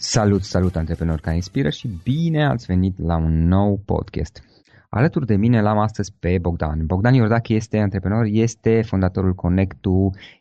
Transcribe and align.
Salut, 0.00 0.44
salut 0.44 0.76
antreprenori 0.76 1.20
care 1.22 1.34
inspiră 1.36 1.70
și 1.70 1.88
bine 2.02 2.46
ați 2.46 2.66
venit 2.66 2.98
la 2.98 3.16
un 3.16 3.46
nou 3.48 3.80
podcast. 3.84 4.42
Alături 4.90 5.26
de 5.26 5.36
mine 5.36 5.62
l-am 5.62 5.78
astăzi 5.78 6.12
pe 6.20 6.38
Bogdan. 6.40 6.86
Bogdan 6.86 7.14
Iordache 7.14 7.54
este 7.54 7.78
antreprenor, 7.78 8.24
este 8.30 8.82
fondatorul 8.86 9.34
Connect2, 9.34 9.90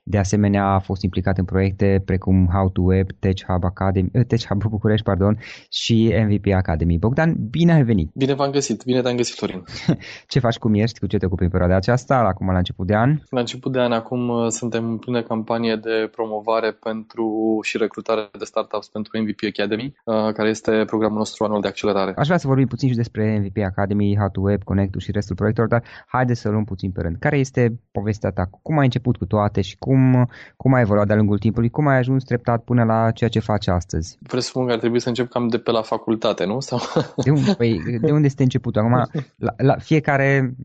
de 0.03 0.17
asemenea 0.17 0.63
a 0.65 0.79
fost 0.79 1.01
implicat 1.01 1.37
în 1.37 1.45
proiecte 1.45 2.01
precum 2.05 2.47
How 2.53 2.69
to 2.69 2.81
Web, 2.81 3.07
Tech 3.19 3.43
Hub 3.47 3.63
Academy, 3.63 4.09
uh, 4.13 4.25
Tech 4.27 4.45
Hub 4.47 4.63
București, 4.63 5.05
pardon, 5.05 5.37
și 5.69 6.13
MVP 6.27 6.53
Academy. 6.53 6.97
Bogdan, 6.97 7.35
bine 7.49 7.73
ai 7.73 7.83
venit! 7.83 8.11
Bine 8.13 8.33
v-am 8.33 8.51
găsit, 8.51 8.83
bine 8.83 9.01
te-am 9.01 9.15
găsit, 9.15 9.35
Florin. 9.35 9.63
ce 10.31 10.39
faci, 10.39 10.57
cum 10.57 10.73
ești, 10.73 10.99
cu 10.99 11.07
ce 11.07 11.17
te 11.17 11.25
ocupi 11.25 11.43
în 11.43 11.49
perioada 11.49 11.75
aceasta, 11.75 12.15
acum 12.15 12.51
la 12.51 12.57
început 12.57 12.87
de 12.87 12.95
an? 12.95 13.19
La 13.29 13.39
început 13.39 13.71
de 13.71 13.79
an, 13.79 13.91
acum 13.91 14.29
uh, 14.29 14.47
suntem 14.47 14.89
în 14.89 14.97
plină 14.97 15.21
campanie 15.23 15.75
de 15.75 16.09
promovare 16.11 16.71
pentru 16.71 17.59
și 17.63 17.77
recrutare 17.77 18.29
de 18.37 18.45
startups 18.45 18.87
pentru 18.87 19.21
MVP 19.21 19.39
Academy, 19.47 19.95
uh, 20.03 20.33
care 20.33 20.49
este 20.49 20.83
programul 20.85 21.17
nostru 21.17 21.43
anual 21.43 21.61
de 21.61 21.67
accelerare. 21.67 22.13
Aș 22.17 22.25
vrea 22.25 22.37
să 22.37 22.47
vorbim 22.47 22.67
puțin 22.67 22.89
și 22.89 22.95
despre 22.95 23.39
MVP 23.39 23.63
Academy, 23.63 24.17
How 24.17 24.29
to 24.37 24.43
Web, 24.43 24.63
Connect 24.63 24.99
și 24.99 25.11
restul 25.11 25.35
proiectelor, 25.35 25.69
dar 25.69 25.83
haideți 26.07 26.41
să 26.41 26.49
luăm 26.49 26.63
puțin 26.63 26.91
pe 26.91 27.01
rând. 27.01 27.15
Care 27.19 27.37
este 27.37 27.79
povestea 27.91 28.29
ta? 28.29 28.49
Cum 28.61 28.77
ai 28.77 28.83
început 28.85 29.17
cu 29.17 29.25
toate 29.25 29.61
și 29.61 29.75
cum, 29.77 30.29
cum 30.55 30.73
ai 30.73 30.81
evoluat 30.81 31.07
de-a 31.07 31.15
lungul 31.15 31.37
timpului? 31.37 31.69
Cum 31.69 31.87
ai 31.87 31.97
ajuns 31.97 32.23
treptat 32.23 32.63
până 32.63 32.83
la 32.83 33.11
ceea 33.11 33.29
ce 33.29 33.39
faci 33.39 33.67
astăzi? 33.67 34.17
Presupun 34.27 34.65
că 34.65 34.71
ar 34.71 34.79
trebui 34.79 34.99
să 34.99 35.09
încep 35.09 35.29
cam 35.29 35.47
de 35.47 35.57
pe 35.57 35.71
la 35.71 35.81
facultate, 35.81 36.45
nu? 36.45 36.59
Sau... 36.59 36.79
De, 37.23 37.31
unde, 37.31 37.53
păi, 37.57 37.81
de 38.01 38.11
unde 38.11 38.25
este 38.25 38.43
începutul? 38.43 38.81
Acum, 38.81 39.23
la, 39.35 39.53
la 39.57 39.75
fiecare, 39.77 40.55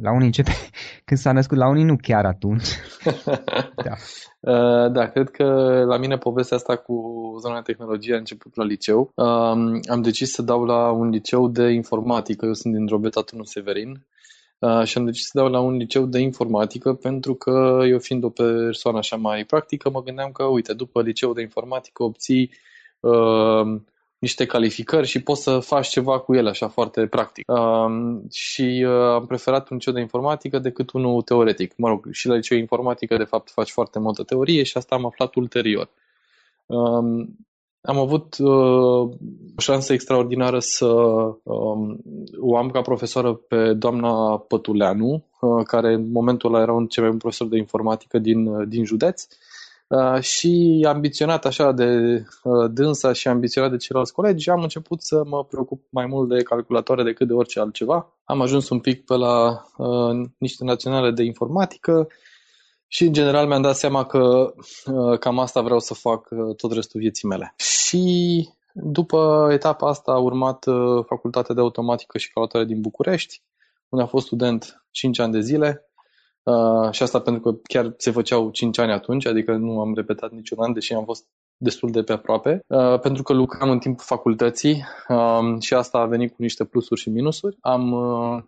la 0.00 0.12
unii 0.12 0.26
începe, 0.26 0.52
când 1.06 1.20
s-a 1.20 1.32
născut, 1.32 1.58
la 1.58 1.68
unii 1.68 1.84
nu 1.84 1.96
chiar 1.96 2.24
atunci. 2.24 2.68
da. 3.86 3.94
Uh, 4.42 4.90
da, 4.92 5.06
cred 5.06 5.30
că 5.30 5.44
la 5.86 5.96
mine 5.96 6.18
povestea 6.18 6.56
asta 6.56 6.76
cu 6.76 7.36
zona 7.40 7.54
de 7.54 7.72
tehnologie 7.72 8.14
a 8.14 8.18
început 8.18 8.56
la 8.56 8.64
liceu. 8.64 9.12
Um, 9.14 9.80
am 9.88 10.02
decis 10.02 10.32
să 10.32 10.42
dau 10.42 10.64
la 10.64 10.90
un 10.90 11.08
liceu 11.08 11.48
de 11.48 11.68
informatică. 11.68 12.46
Eu 12.46 12.52
sunt 12.52 12.74
din 12.74 12.84
Drobeta 12.84 13.20
Tunu 13.20 13.44
Severin 13.44 14.06
uh, 14.58 14.84
și 14.84 14.98
am 14.98 15.04
decis 15.04 15.24
să 15.24 15.30
dau 15.34 15.48
la 15.48 15.60
un 15.60 15.76
liceu 15.76 16.06
de 16.06 16.18
informatică 16.18 16.94
pentru 16.94 17.34
că 17.34 17.82
eu 17.86 17.98
fiind 17.98 18.24
o 18.24 18.28
persoană 18.28 18.98
așa 18.98 19.16
mai 19.16 19.44
practică, 19.44 19.90
mă 19.90 20.02
gândeam 20.02 20.32
că, 20.32 20.44
uite, 20.44 20.72
după 20.72 21.02
liceu 21.02 21.32
de 21.32 21.40
informatică 21.40 22.02
obții 22.02 22.50
uh, 23.00 23.80
niște 24.22 24.46
calificări 24.46 25.06
și 25.06 25.22
poți 25.22 25.42
să 25.42 25.58
faci 25.58 25.88
ceva 25.88 26.18
cu 26.18 26.34
ele 26.34 26.48
așa 26.48 26.68
foarte 26.68 27.06
practic. 27.06 27.44
Um, 27.50 28.28
și 28.30 28.84
uh, 28.86 29.14
am 29.14 29.26
preferat 29.26 29.68
un 29.68 29.76
liceu 29.76 29.92
de 29.92 30.00
informatică 30.00 30.58
decât 30.58 30.90
unul 30.90 31.22
teoretic. 31.22 31.72
Mă 31.76 31.88
rog, 31.88 32.08
și 32.10 32.26
la 32.26 32.34
liceu 32.34 32.58
informatică 32.58 33.16
de 33.16 33.24
fapt 33.24 33.50
faci 33.50 33.70
foarte 33.70 33.98
multă 33.98 34.22
teorie 34.22 34.62
și 34.62 34.76
asta 34.76 34.94
am 34.94 35.06
aflat 35.06 35.34
ulterior. 35.34 35.88
Um, 36.66 37.36
am 37.80 37.98
avut 37.98 38.36
uh, 38.38 39.10
o 39.56 39.58
șansă 39.58 39.92
extraordinară 39.92 40.58
să 40.58 40.86
um, 41.42 42.02
o 42.40 42.56
am 42.56 42.70
ca 42.70 42.80
profesoară 42.80 43.34
pe 43.34 43.72
doamna 43.72 44.38
Pătuleanu, 44.38 45.24
uh, 45.40 45.64
care 45.64 45.92
în 45.92 46.10
momentul 46.10 46.54
ăla 46.54 46.62
era 46.62 46.72
un 46.72 46.86
cel 46.86 47.02
mai 47.02 47.10
bun 47.10 47.20
profesor 47.20 47.48
de 47.48 47.56
informatică 47.56 48.18
din, 48.18 48.46
uh, 48.46 48.68
din 48.68 48.84
județ. 48.84 49.22
Uh, 49.22 49.36
și 50.20 50.84
ambiționat 50.88 51.44
așa 51.44 51.72
de 51.72 52.22
uh, 52.42 52.70
dânsa 52.70 53.12
și 53.12 53.28
ambiționat 53.28 53.70
de 53.70 53.76
ceilalți 53.76 54.12
colegi, 54.12 54.50
am 54.50 54.62
început 54.62 55.02
să 55.02 55.22
mă 55.24 55.44
preocup 55.44 55.82
mai 55.90 56.06
mult 56.06 56.28
de 56.28 56.42
calculatoare 56.42 57.02
decât 57.02 57.26
de 57.26 57.32
orice 57.32 57.60
altceva. 57.60 58.12
Am 58.24 58.40
ajuns 58.40 58.68
un 58.68 58.80
pic 58.80 59.04
pe 59.04 59.14
la 59.14 59.64
uh, 59.76 60.28
niște 60.38 60.64
naționale 60.64 61.10
de 61.10 61.22
informatică 61.22 62.08
și 62.86 63.04
în 63.04 63.12
general 63.12 63.46
mi-am 63.46 63.62
dat 63.62 63.76
seama 63.76 64.04
că 64.04 64.54
uh, 64.86 65.18
cam 65.18 65.38
asta 65.38 65.60
vreau 65.60 65.78
să 65.78 65.94
fac 65.94 66.28
uh, 66.30 66.56
tot 66.56 66.72
restul 66.72 67.00
vieții 67.00 67.28
mele. 67.28 67.54
Și 67.56 68.48
după 68.72 69.48
etapa 69.50 69.88
asta 69.88 70.12
a 70.12 70.18
urmat 70.18 70.66
uh, 70.66 71.04
Facultatea 71.06 71.54
de 71.54 71.60
Automatică 71.60 72.18
și 72.18 72.32
Calculatoare 72.32 72.66
din 72.66 72.80
București, 72.80 73.42
unde 73.88 74.04
am 74.04 74.10
fost 74.10 74.26
student 74.26 74.84
5 74.90 75.18
ani 75.18 75.32
de 75.32 75.40
zile 75.40 75.91
Uh, 76.42 76.90
și 76.90 77.02
asta 77.02 77.20
pentru 77.20 77.42
că 77.42 77.58
chiar 77.62 77.94
se 77.96 78.10
făceau 78.10 78.50
5 78.50 78.78
ani 78.78 78.92
atunci, 78.92 79.26
adică 79.26 79.52
nu 79.52 79.80
am 79.80 79.94
repetat 79.94 80.30
niciun 80.30 80.58
an, 80.60 80.72
deși 80.72 80.92
am 80.92 81.04
fost 81.04 81.24
destul 81.56 81.90
de 81.90 82.02
pe 82.02 82.12
aproape, 82.12 82.60
uh, 82.66 83.00
pentru 83.00 83.22
că 83.22 83.32
lucram 83.32 83.70
în 83.70 83.78
timpul 83.78 84.04
facultății 84.04 84.84
uh, 85.08 85.60
și 85.60 85.74
asta 85.74 85.98
a 85.98 86.06
venit 86.06 86.30
cu 86.30 86.42
niște 86.42 86.64
plusuri 86.64 87.00
și 87.00 87.10
minusuri. 87.10 87.56
Am 87.60 87.92
uh, 87.92 88.42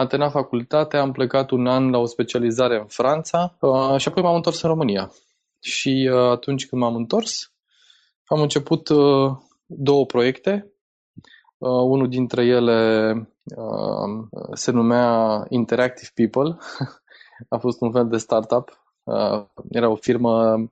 am 0.00 0.06
terminat 0.06 0.32
facultatea, 0.32 1.00
am 1.00 1.12
plecat 1.12 1.50
un 1.50 1.66
an 1.66 1.90
la 1.90 1.98
o 1.98 2.06
specializare 2.06 2.78
în 2.78 2.86
Franța 2.86 3.56
uh, 3.60 3.96
și 3.96 4.08
apoi 4.08 4.22
m-am 4.22 4.34
întors 4.34 4.62
în 4.62 4.68
România. 4.68 5.12
Și 5.60 6.10
uh, 6.12 6.30
atunci 6.30 6.66
când 6.66 6.82
m-am 6.82 6.94
întors, 6.94 7.52
am 8.24 8.40
început 8.40 8.88
uh, 8.88 9.30
două 9.66 10.06
proiecte. 10.06 10.72
Uh, 11.58 11.70
unul 11.70 12.08
dintre 12.08 12.44
ele 12.44 13.12
Um, 13.56 14.28
se 14.52 14.70
numea 14.70 15.44
Interactive 15.48 16.10
People. 16.14 16.56
A 17.48 17.58
fost 17.58 17.80
un 17.80 17.92
fel 17.92 18.08
de 18.08 18.16
startup. 18.16 18.82
Uh, 19.02 19.44
era 19.70 19.88
o 19.88 19.94
firmă 19.94 20.64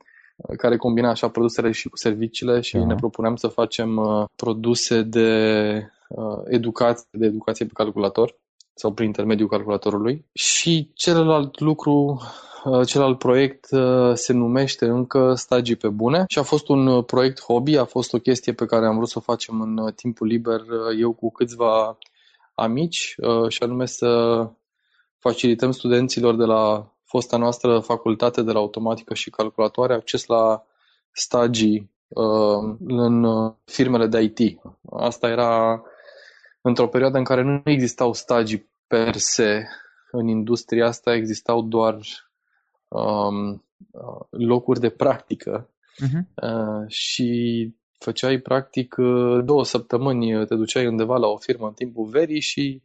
care 0.56 0.76
combina 0.76 1.08
așa 1.08 1.28
produsele 1.28 1.70
și 1.70 1.88
cu 1.88 1.96
serviciile 1.96 2.60
și 2.60 2.76
uh-huh. 2.76 2.86
ne 2.86 2.94
propuneam 2.94 3.36
să 3.36 3.48
facem 3.48 3.96
uh, 3.96 4.24
produse 4.36 5.02
de 5.02 5.30
uh, 6.08 6.40
educație, 6.44 7.06
de 7.10 7.26
educație 7.26 7.66
pe 7.66 7.72
calculator 7.74 8.34
sau 8.78 8.92
prin 8.92 9.06
intermediul 9.06 9.48
calculatorului. 9.48 10.24
Și 10.32 10.90
celălalt 10.94 11.60
lucru, 11.60 12.20
celălalt 12.86 13.18
proiect 13.18 13.68
se 14.14 14.32
numește 14.32 14.86
încă 14.86 15.34
Stagii 15.34 15.76
pe 15.76 15.88
bune 15.88 16.24
și 16.28 16.38
a 16.38 16.42
fost 16.42 16.68
un 16.68 17.02
proiect 17.02 17.42
hobby, 17.42 17.76
a 17.76 17.84
fost 17.84 18.14
o 18.14 18.18
chestie 18.18 18.52
pe 18.52 18.66
care 18.66 18.86
am 18.86 18.96
vrut 18.96 19.08
să 19.08 19.18
o 19.18 19.20
facem 19.32 19.60
în 19.60 19.92
timpul 19.94 20.26
liber 20.26 20.60
eu 20.98 21.12
cu 21.12 21.30
câțiva 21.30 21.98
amici 22.56 23.14
uh, 23.18 23.48
și 23.48 23.62
anume 23.62 23.86
să 23.86 24.42
facilităm 25.18 25.70
studenților 25.70 26.36
de 26.36 26.44
la 26.44 26.92
fosta 27.04 27.36
noastră 27.36 27.78
facultate 27.78 28.42
de 28.42 28.52
la 28.52 28.58
automatică 28.58 29.14
și 29.14 29.30
calculatoare 29.30 29.94
acces 29.94 30.26
la 30.26 30.64
stagii 31.12 31.90
uh, 32.08 32.76
în 32.86 33.24
uh, 33.24 33.52
firmele 33.64 34.06
de 34.06 34.20
IT. 34.20 34.60
Asta 34.90 35.28
era 35.28 35.82
într-o 36.68 36.88
perioadă 36.88 37.18
în 37.18 37.24
care 37.24 37.42
nu 37.42 37.60
existau 37.64 38.12
stagii 38.12 38.70
per 38.86 39.14
se 39.16 39.66
în 40.10 40.28
industria 40.28 40.86
asta, 40.86 41.14
existau 41.14 41.62
doar 41.62 41.98
um, 42.88 43.64
locuri 44.30 44.80
de 44.80 44.88
practică 44.88 45.70
uh-huh. 45.70 46.42
uh, 46.42 46.88
și 46.88 47.74
făceai 47.98 48.38
practic 48.38 48.96
uh, 48.98 49.44
două 49.44 49.64
săptămâni, 49.64 50.34
uh, 50.34 50.46
te 50.46 50.54
duceai 50.54 50.86
undeva 50.86 51.16
la 51.16 51.26
o 51.26 51.36
firmă 51.36 51.66
în 51.66 51.72
timpul 51.72 52.06
verii 52.06 52.40
și, 52.40 52.82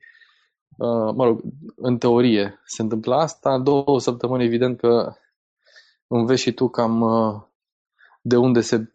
uh, 0.78 1.14
mă 1.16 1.24
rog, 1.24 1.42
în 1.76 1.98
teorie 1.98 2.60
se 2.66 2.82
întâmpla 2.82 3.22
asta, 3.22 3.60
două 3.60 4.00
săptămâni 4.00 4.44
evident 4.44 4.78
că 4.78 5.14
înveți 6.08 6.42
și 6.42 6.52
tu 6.52 6.70
cam 6.70 7.04
de 8.22 8.36
unde 8.36 8.62
se 8.62 8.94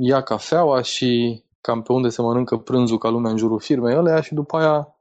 ia 0.00 0.22
cafeaua 0.22 0.82
și 0.82 1.42
cam 1.60 1.82
pe 1.82 1.92
unde 1.92 2.08
se 2.08 2.22
mănâncă 2.22 2.56
prânzul 2.56 2.98
ca 2.98 3.08
lumea 3.08 3.30
în 3.30 3.36
jurul 3.36 3.60
firmei 3.60 3.94
alea 3.94 4.20
și 4.20 4.34
după 4.34 4.56
aia 4.56 4.96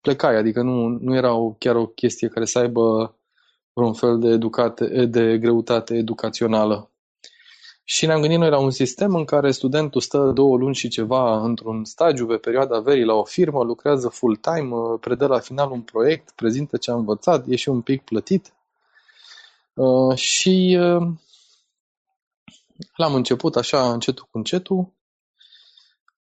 plecai, 0.00 0.36
adică 0.36 0.62
nu, 0.62 0.86
nu 0.86 1.14
era 1.16 1.34
o, 1.34 1.52
chiar 1.52 1.76
o 1.76 1.86
chestie 1.86 2.28
care 2.28 2.44
să 2.44 2.58
aibă 2.58 3.14
vreun 3.72 3.92
fel 3.92 4.18
de, 4.18 4.28
educate, 4.28 5.06
de 5.06 5.38
greutate 5.38 5.94
educațională. 5.94 6.88
Și 7.84 8.06
ne-am 8.06 8.20
gândit 8.20 8.38
noi 8.38 8.50
la 8.50 8.58
un 8.58 8.70
sistem 8.70 9.14
în 9.14 9.24
care 9.24 9.50
studentul 9.50 10.00
stă 10.00 10.30
două 10.34 10.56
luni 10.56 10.74
și 10.74 10.88
ceva 10.88 11.44
într-un 11.44 11.84
stagiu 11.84 12.26
pe 12.26 12.36
perioada 12.36 12.80
verii 12.80 13.04
la 13.04 13.14
o 13.14 13.24
firmă, 13.24 13.62
lucrează 13.62 14.08
full-time, 14.08 14.74
predă 15.00 15.26
la 15.26 15.38
final 15.38 15.70
un 15.70 15.80
proiect, 15.80 16.30
prezintă 16.30 16.76
ce 16.76 16.90
a 16.90 16.94
învățat, 16.94 17.44
e 17.48 17.56
și 17.56 17.68
un 17.68 17.80
pic 17.80 18.02
plătit. 18.02 18.52
Uh, 19.74 20.16
și 20.16 20.78
uh, 20.80 21.08
l-am 22.96 23.14
început 23.14 23.56
așa 23.56 23.92
încetul 23.92 24.28
cu 24.30 24.38
încetul. 24.38 24.92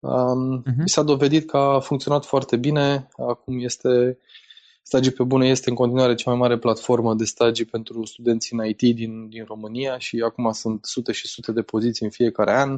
Um, 0.03 0.63
uh-huh. 0.67 0.83
S-a 0.85 1.03
dovedit 1.03 1.49
că 1.49 1.57
a 1.57 1.79
funcționat 1.79 2.25
foarte 2.25 2.57
bine. 2.57 3.07
Acum 3.17 3.59
este 3.59 4.17
Stagii 4.85 5.11
pe 5.11 5.23
bune 5.23 5.47
este 5.47 5.69
în 5.69 5.75
continuare 5.75 6.15
cea 6.15 6.29
mai 6.29 6.39
mare 6.39 6.57
platformă 6.57 7.15
de 7.15 7.23
stagii 7.23 7.65
pentru 7.65 8.05
studenții 8.05 8.57
în 8.57 8.65
IT 8.65 8.77
din, 8.77 9.29
din 9.29 9.43
România 9.45 9.97
și 9.97 10.23
acum 10.25 10.51
sunt 10.51 10.85
sute 10.85 11.11
și 11.11 11.27
sute 11.27 11.51
de 11.51 11.61
poziții 11.61 12.05
în 12.05 12.11
fiecare 12.11 12.51
an. 12.51 12.71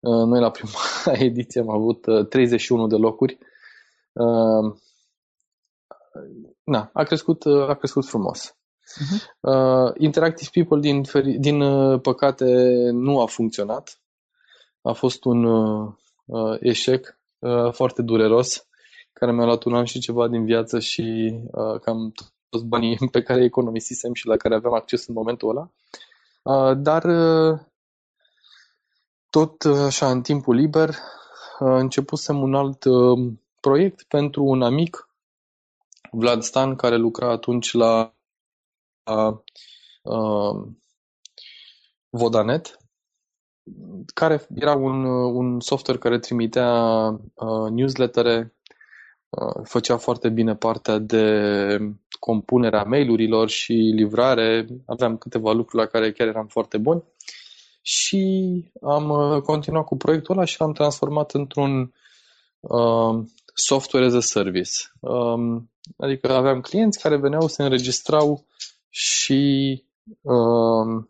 Uh, 0.00 0.26
noi 0.26 0.40
la 0.40 0.50
prima 0.50 0.70
ediție 1.28 1.60
am 1.60 1.70
avut 1.70 2.28
31 2.28 2.82
uh, 2.82 2.88
de 2.88 2.96
locuri. 2.96 3.38
Uh, 4.12 4.74
na, 6.64 6.90
a 6.92 7.02
crescut, 7.02 7.46
a 7.46 7.74
crescut 7.74 8.06
frumos. 8.06 8.50
Uh-huh. 8.50 9.96
Interactive 9.96 10.50
People, 10.52 10.80
din, 10.80 11.02
din 11.38 11.62
păcate, 12.00 12.44
nu 12.92 13.20
a 13.20 13.26
funcționat. 13.26 14.00
A 14.80 14.92
fost 14.92 15.24
un 15.24 15.44
eșec 16.60 17.18
foarte 17.72 18.02
dureros 18.02 18.66
care 19.22 19.34
mi-a 19.34 19.44
luat 19.44 19.62
un 19.62 19.74
an 19.74 19.84
și 19.84 19.98
ceva 19.98 20.28
din 20.28 20.44
viață 20.44 20.78
și 20.78 21.34
uh, 21.50 21.80
cam 21.80 22.12
toți 22.48 22.64
banii 22.64 22.98
pe 23.10 23.22
care 23.22 23.38
îi 23.40 23.46
economisisem 23.46 24.14
și 24.14 24.26
la 24.26 24.36
care 24.36 24.54
aveam 24.54 24.74
acces 24.74 25.06
în 25.06 25.14
momentul 25.14 25.48
ăla. 25.48 25.70
Uh, 26.42 26.76
dar 26.76 27.04
uh, 27.04 27.60
tot 29.30 29.62
uh, 29.62 29.76
așa 29.76 30.10
în 30.10 30.22
timpul 30.22 30.54
liber 30.54 30.88
uh, 30.88 30.96
începusem 31.58 32.42
un 32.42 32.54
alt 32.54 32.84
uh, 32.84 33.32
proiect 33.60 34.02
pentru 34.02 34.44
un 34.44 34.62
amic, 34.62 35.08
Vlad 36.10 36.42
Stan, 36.42 36.76
care 36.76 36.96
lucra 36.96 37.30
atunci 37.30 37.72
la 37.72 38.14
uh, 39.04 40.66
Vodanet, 42.10 42.81
care 44.14 44.46
era 44.54 44.74
un, 44.74 45.04
un 45.34 45.60
software 45.60 45.98
care 45.98 46.18
trimitea 46.18 46.72
uh, 47.34 47.70
newslettere 47.70 48.52
Uh, 49.40 49.62
făcea 49.64 49.96
foarte 49.96 50.28
bine 50.28 50.54
partea 50.54 50.98
de 50.98 51.26
compunerea 52.20 52.82
mail-urilor 52.82 53.48
și 53.48 53.72
livrare. 53.72 54.66
Aveam 54.86 55.16
câteva 55.16 55.52
lucruri 55.52 55.82
la 55.82 55.88
care 55.88 56.12
chiar 56.12 56.28
eram 56.28 56.46
foarte 56.46 56.78
buni. 56.78 57.02
Și 57.82 58.64
am 58.82 59.10
uh, 59.10 59.42
continuat 59.42 59.84
cu 59.84 59.96
proiectul 59.96 60.36
ăla 60.36 60.44
și 60.44 60.60
l-am 60.60 60.72
transformat 60.72 61.32
într-un 61.32 61.92
uh, 62.60 63.24
software 63.54 64.06
as 64.06 64.14
a 64.14 64.20
service. 64.20 64.70
Um, 65.00 65.70
adică 65.96 66.32
aveam 66.32 66.60
clienți 66.60 67.00
care 67.00 67.16
veneau, 67.16 67.46
se 67.46 67.62
înregistrau 67.62 68.44
și 68.88 69.82
uh, 70.20 71.04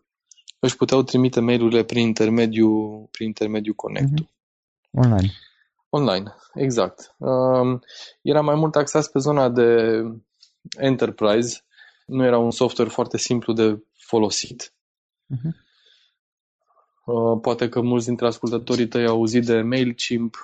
își 0.64 0.76
puteau 0.76 1.02
trimite 1.02 1.40
mail-urile 1.40 1.84
prin 1.84 2.06
intermediul, 2.06 3.08
prin 3.10 3.26
intermediul 3.26 3.74
Connect-ul. 3.74 4.26
Mm-hmm. 4.26 5.04
Online. 5.04 5.30
Online, 5.88 6.34
exact. 6.54 7.14
Um, 7.18 7.80
era 8.22 8.40
mai 8.40 8.54
mult 8.54 8.76
axat 8.76 9.10
pe 9.10 9.18
zona 9.18 9.48
de 9.48 10.02
enterprise. 10.76 11.60
Nu 12.06 12.24
era 12.24 12.38
un 12.38 12.50
software 12.50 12.90
foarte 12.90 13.18
simplu 13.18 13.52
de 13.52 13.82
folosit. 13.96 14.72
Uh-huh. 15.34 15.52
Poate 17.40 17.68
că 17.68 17.80
mulți 17.80 18.06
dintre 18.06 18.26
ascultătorii 18.26 18.88
tăi 18.88 19.06
au 19.06 19.14
auzit 19.14 19.44
de 19.44 19.60
MailChimp. 19.60 20.36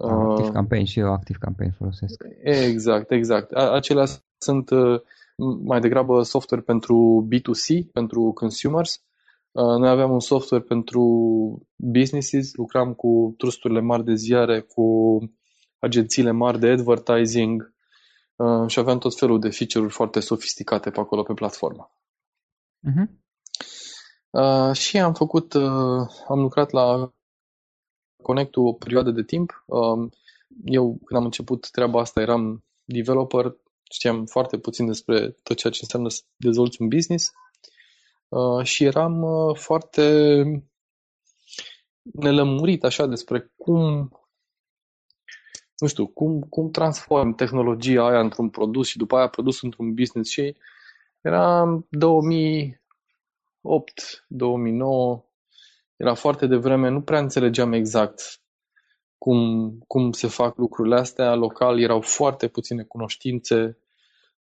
Active 0.00 0.50
Campaign 0.50 0.84
și 0.84 0.98
eu 0.98 1.12
Active 1.12 1.38
Campaign 1.38 1.72
folosesc. 1.72 2.24
Exact, 2.42 3.10
exact. 3.10 3.52
Acelea 3.52 4.04
sunt 4.38 4.70
uh, 4.70 5.00
mai 5.62 5.80
degrabă 5.80 6.22
software 6.22 6.62
pentru 6.62 7.28
B2C, 7.32 7.92
pentru 7.92 8.32
consumers, 8.32 8.98
Uh, 8.98 9.12
noi 9.54 9.88
aveam 9.88 10.10
un 10.10 10.20
software 10.20 10.64
pentru 10.64 11.02
businesses, 11.76 12.54
lucram 12.54 12.94
cu 12.94 13.34
trusturile 13.38 13.80
mari 13.80 14.04
de 14.04 14.14
ziare, 14.14 14.60
cu 14.60 15.18
agențiile 15.78 16.30
mari 16.30 16.58
de 16.58 16.68
advertising 16.68 17.74
uh, 18.36 18.68
și 18.68 18.78
aveam 18.78 18.98
tot 18.98 19.18
felul 19.18 19.40
de 19.40 19.48
feature-uri 19.48 19.92
foarte 19.92 20.20
sofisticate 20.20 20.90
pe 20.90 21.00
acolo 21.00 21.22
pe 21.22 21.32
platformă. 21.32 21.90
Uh-huh. 22.88 23.22
Și 24.72 24.98
am 24.98 25.14
făcut, 25.14 25.54
am 26.28 26.40
lucrat 26.40 26.70
la 26.70 27.12
Connect 28.22 28.56
o 28.56 28.72
perioadă 28.72 29.10
de 29.10 29.22
timp. 29.22 29.64
Um, 29.66 30.10
eu, 30.64 30.98
când 31.04 31.20
am 31.20 31.24
început 31.24 31.70
treaba 31.70 32.00
asta, 32.00 32.20
eram 32.20 32.64
developer, 32.84 33.56
știam 33.90 34.24
foarte 34.24 34.58
puțin 34.58 34.86
despre 34.86 35.30
tot 35.42 35.56
ceea 35.56 35.72
ce 35.72 35.78
înseamnă 35.82 36.08
să 36.08 36.22
dezvolți 36.36 36.76
un 36.80 36.88
business 36.88 37.32
și 38.62 38.84
eram 38.84 39.24
foarte 39.54 40.42
nelămurit 42.02 42.84
așa 42.84 43.06
despre 43.06 43.52
cum 43.56 44.10
nu 45.78 45.86
știu, 45.86 46.06
cum, 46.06 46.40
cum 46.40 46.70
transform 46.70 47.34
tehnologia 47.34 48.06
aia 48.06 48.20
într-un 48.20 48.50
produs 48.50 48.88
și 48.88 48.96
după 48.96 49.16
aia 49.16 49.28
produs 49.28 49.62
într-un 49.62 49.94
business 49.94 50.30
și 50.30 50.56
era 51.20 51.64
2008, 51.90 54.24
2009, 54.28 55.24
era 55.96 56.14
foarte 56.14 56.46
devreme, 56.46 56.88
nu 56.88 57.02
prea 57.02 57.18
înțelegeam 57.18 57.72
exact 57.72 58.38
cum, 59.18 59.78
cum 59.86 60.12
se 60.12 60.26
fac 60.26 60.56
lucrurile 60.56 60.98
astea. 60.98 61.34
Local 61.34 61.80
erau 61.80 62.00
foarte 62.00 62.48
puține 62.48 62.82
cunoștințe. 62.82 63.78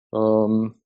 Um, 0.09 0.82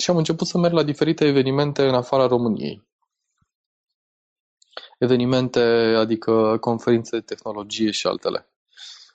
și 0.00 0.10
am 0.10 0.16
început 0.16 0.46
să 0.46 0.58
merg 0.58 0.74
la 0.74 0.82
diferite 0.82 1.24
evenimente 1.24 1.82
în 1.88 1.94
afara 1.94 2.26
României. 2.26 2.82
Evenimente, 4.98 5.60
adică 5.96 6.56
conferințe 6.60 7.16
de 7.16 7.22
tehnologie 7.22 7.90
și 7.90 8.06
altele. 8.06 8.48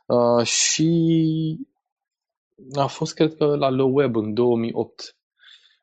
Uh, 0.06 0.46
și 0.46 0.90
a 2.74 2.86
fost, 2.86 3.14
cred 3.14 3.36
că, 3.36 3.46
la 3.46 3.70
Low 3.70 3.96
Web 3.96 4.16
în 4.16 4.34
2008. 4.34 5.16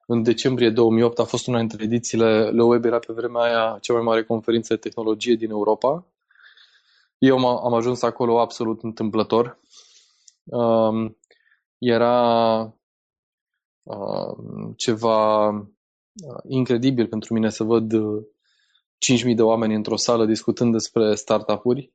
În 0.07 0.23
decembrie 0.23 0.71
2008 0.71 1.19
a 1.19 1.25
fost 1.25 1.47
una 1.47 1.59
dintre 1.59 1.85
edițiile. 1.85 2.50
Low 2.50 2.69
Web 2.69 2.85
era 2.85 2.99
pe 2.99 3.12
vremea 3.12 3.43
aia 3.43 3.79
cea 3.81 3.93
mai 3.93 4.03
mare 4.03 4.25
conferință 4.25 4.75
de 4.75 4.81
tehnologie 4.81 5.35
din 5.35 5.50
Europa. 5.50 6.07
Eu 7.19 7.47
am 7.47 7.75
ajuns 7.75 8.03
acolo 8.03 8.41
absolut 8.41 8.83
întâmplător. 8.83 9.59
Um, 10.45 11.17
era 11.79 12.59
um, 12.61 12.75
ceva 14.76 15.49
uh, 15.49 16.43
incredibil 16.49 17.07
pentru 17.07 17.35
mine 17.35 17.50
să 17.50 17.64
văd 17.64 17.93
5.000 17.93 19.35
de 19.35 19.43
oameni 19.43 19.75
într-o 19.75 19.97
sală 19.97 20.26
discutând 20.26 20.73
despre 20.73 21.14
startup-uri 21.14 21.93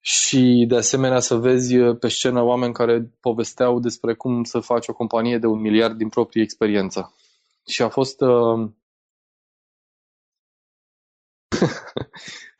și 0.00 0.64
de 0.68 0.76
asemenea 0.76 1.20
să 1.20 1.36
vezi 1.36 1.76
pe 1.76 2.08
scenă 2.08 2.42
oameni 2.42 2.72
care 2.72 3.12
povesteau 3.20 3.80
despre 3.80 4.14
cum 4.14 4.44
să 4.44 4.60
faci 4.60 4.88
o 4.88 4.92
companie 4.92 5.38
de 5.38 5.46
un 5.46 5.60
miliard 5.60 5.96
din 5.96 6.08
proprie 6.08 6.42
experiență. 6.42 7.14
Și 7.66 7.82
a 7.82 7.88
fost 7.88 8.20
uh, 8.20 8.70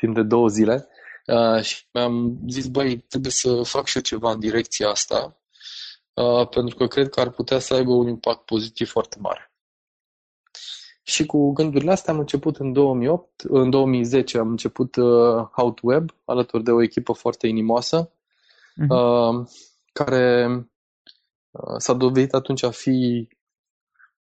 timp 0.01 0.15
de 0.15 0.23
două 0.23 0.49
zile 0.49 0.89
uh, 1.27 1.63
și 1.63 1.87
mi-am 1.93 2.39
zis, 2.49 2.67
băi, 2.67 2.99
trebuie 2.99 3.33
să 3.33 3.63
fac 3.63 3.87
și 3.87 3.97
eu 3.97 4.03
ceva 4.03 4.33
în 4.33 4.39
direcția 4.39 4.89
asta 4.89 5.25
uh, 5.27 5.48
pentru 6.51 6.77
că 6.77 6.87
cred 6.87 7.09
că 7.09 7.21
ar 7.21 7.31
putea 7.31 7.59
să 7.59 7.75
aibă 7.75 7.91
un 7.91 8.09
impact 8.09 8.45
pozitiv 8.45 8.89
foarte 8.89 9.17
mare. 9.21 9.53
Și 11.03 11.27
cu 11.27 11.53
gândurile 11.53 11.91
astea 11.91 12.13
am 12.13 12.19
început 12.19 12.57
în 12.57 12.73
2008, 12.73 13.41
în 13.41 13.71
2010 13.71 14.39
am 14.39 14.49
început 14.49 14.97
uh, 14.97 15.49
How 15.53 15.73
to 15.73 15.81
Web, 15.83 16.11
alături 16.25 16.63
de 16.63 16.71
o 16.71 16.83
echipă 16.83 17.13
foarte 17.13 17.47
inimoasă, 17.47 18.11
uh-huh. 18.11 18.89
uh, 18.89 19.47
care 19.93 20.47
uh, 21.51 21.75
s-a 21.77 21.93
dovedit 21.93 22.35
atunci 22.35 22.63
a 22.63 22.71
fi 22.71 23.29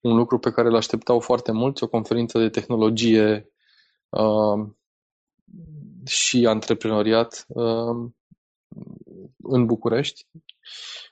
un 0.01 0.17
lucru 0.17 0.39
pe 0.39 0.51
care 0.51 0.69
îl 0.69 0.77
așteptau 0.77 1.21
foarte 1.21 1.53
mulți, 1.53 1.83
o 1.83 1.89
conferință 1.89 2.39
de 2.39 2.49
tehnologie 2.49 3.51
uh, 4.09 4.69
și 6.05 6.47
antreprenoriat 6.47 7.45
uh, 7.49 8.11
în 9.43 9.67
București. 9.67 10.27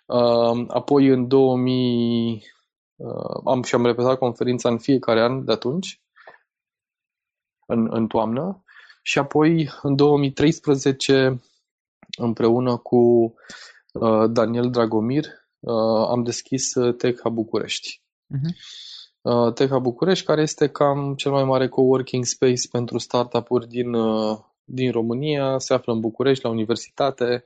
Uh, 0.08 0.64
apoi 0.68 1.06
în 1.06 1.28
2000 1.28 2.42
Uh, 2.98 3.40
am 3.44 3.62
și 3.62 3.74
am 3.74 3.84
repetat 3.84 4.18
conferința 4.18 4.68
în 4.68 4.78
fiecare 4.78 5.20
an 5.20 5.44
de 5.44 5.52
atunci, 5.52 6.00
în, 7.66 7.88
în 7.90 8.06
toamnă, 8.06 8.64
și 9.02 9.18
apoi 9.18 9.70
în 9.82 9.96
2013, 9.96 11.40
împreună 12.18 12.76
cu 12.76 13.34
uh, 13.92 14.30
Daniel 14.30 14.70
Dragomir, 14.70 15.24
uh, 15.58 16.08
am 16.08 16.22
deschis 16.22 16.74
uh, 16.74 16.96
Techa 16.96 17.28
București. 17.28 18.02
Uh-huh. 18.34 18.54
Uh, 19.20 19.52
Techa 19.52 19.78
București, 19.78 20.24
care 20.24 20.42
este 20.42 20.68
cam 20.68 21.14
cel 21.14 21.30
mai 21.30 21.44
mare 21.44 21.68
coworking 21.68 22.24
space 22.24 22.68
pentru 22.70 22.98
startup-uri 22.98 23.68
din, 23.68 23.94
uh, 23.94 24.38
din 24.64 24.90
România, 24.90 25.58
se 25.58 25.74
află 25.74 25.92
în 25.92 26.00
București, 26.00 26.44
la 26.44 26.50
universitate, 26.50 27.44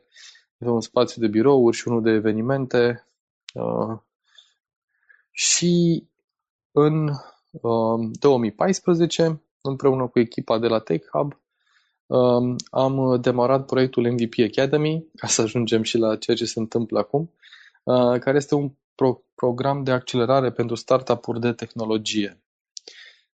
avem 0.62 0.75
un 0.75 0.81
spațiu 0.81 1.21
de 1.21 1.28
birouri 1.28 1.76
și 1.76 1.88
unul 1.88 2.02
de 2.02 2.11
evenimente. 2.11 3.07
Uh, 3.54 3.99
și 5.31 6.04
în 6.73 7.11
2014, 8.12 9.26
um, 9.26 9.42
împreună 9.61 10.07
cu 10.07 10.19
echipa 10.19 10.59
de 10.59 10.66
la 10.66 10.78
Tech 10.78 11.09
Hub, 11.12 11.40
um, 12.07 12.57
am 12.71 13.21
demarat 13.21 13.66
proiectul 13.66 14.11
MVP 14.11 14.33
Academy, 14.50 15.07
ca 15.16 15.26
să 15.26 15.42
ajungem 15.42 15.83
și 15.83 15.99
la 15.99 16.16
ceea 16.16 16.37
ce 16.37 16.45
se 16.45 16.59
întâmplă 16.59 16.99
acum, 16.99 17.33
uh, 17.83 18.19
care 18.19 18.37
este 18.37 18.54
un 18.54 18.73
pro- 18.95 19.23
program 19.35 19.83
de 19.83 19.90
accelerare 19.90 20.52
pentru 20.52 20.75
startup-uri 20.75 21.40
de 21.40 21.52
tehnologie. 21.52 22.42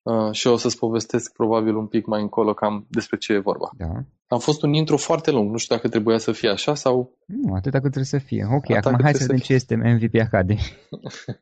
Uh, 0.04 0.32
și 0.32 0.48
o 0.48 0.58
să-ți 0.58 0.78
povestesc 0.78 1.34
probabil 1.34 1.76
un 1.76 1.88
pic 1.88 2.06
mai 2.06 2.22
încolo 2.22 2.54
cam 2.54 2.86
despre 2.90 3.18
ce 3.18 3.34
e 3.34 3.38
vorba. 3.40 3.70
Da. 3.78 3.86
Am 4.28 4.40
fost 4.40 4.64
un 4.64 4.74
intro 4.74 4.98
foarte 4.98 5.32
lung, 5.32 5.52
nu 5.52 5.58
știu 5.58 5.76
dacă 5.76 5.90
trebuia 5.90 6.18
să 6.18 6.32
fie 6.32 6.50
așa 6.50 6.76
sau... 6.76 7.18
Nu, 7.26 7.54
atâta 7.54 7.80
cât 7.80 7.92
trebuie 7.92 8.06
să 8.06 8.18
fie. 8.18 8.48
Ok, 8.52 8.70
atâta 8.70 8.90
acum 8.90 9.04
hai 9.04 9.14
să 9.14 9.24
vedem 9.28 9.38
ce 9.38 9.54
este 9.54 9.76
MVP 9.76 10.22
Academy. 10.22 10.62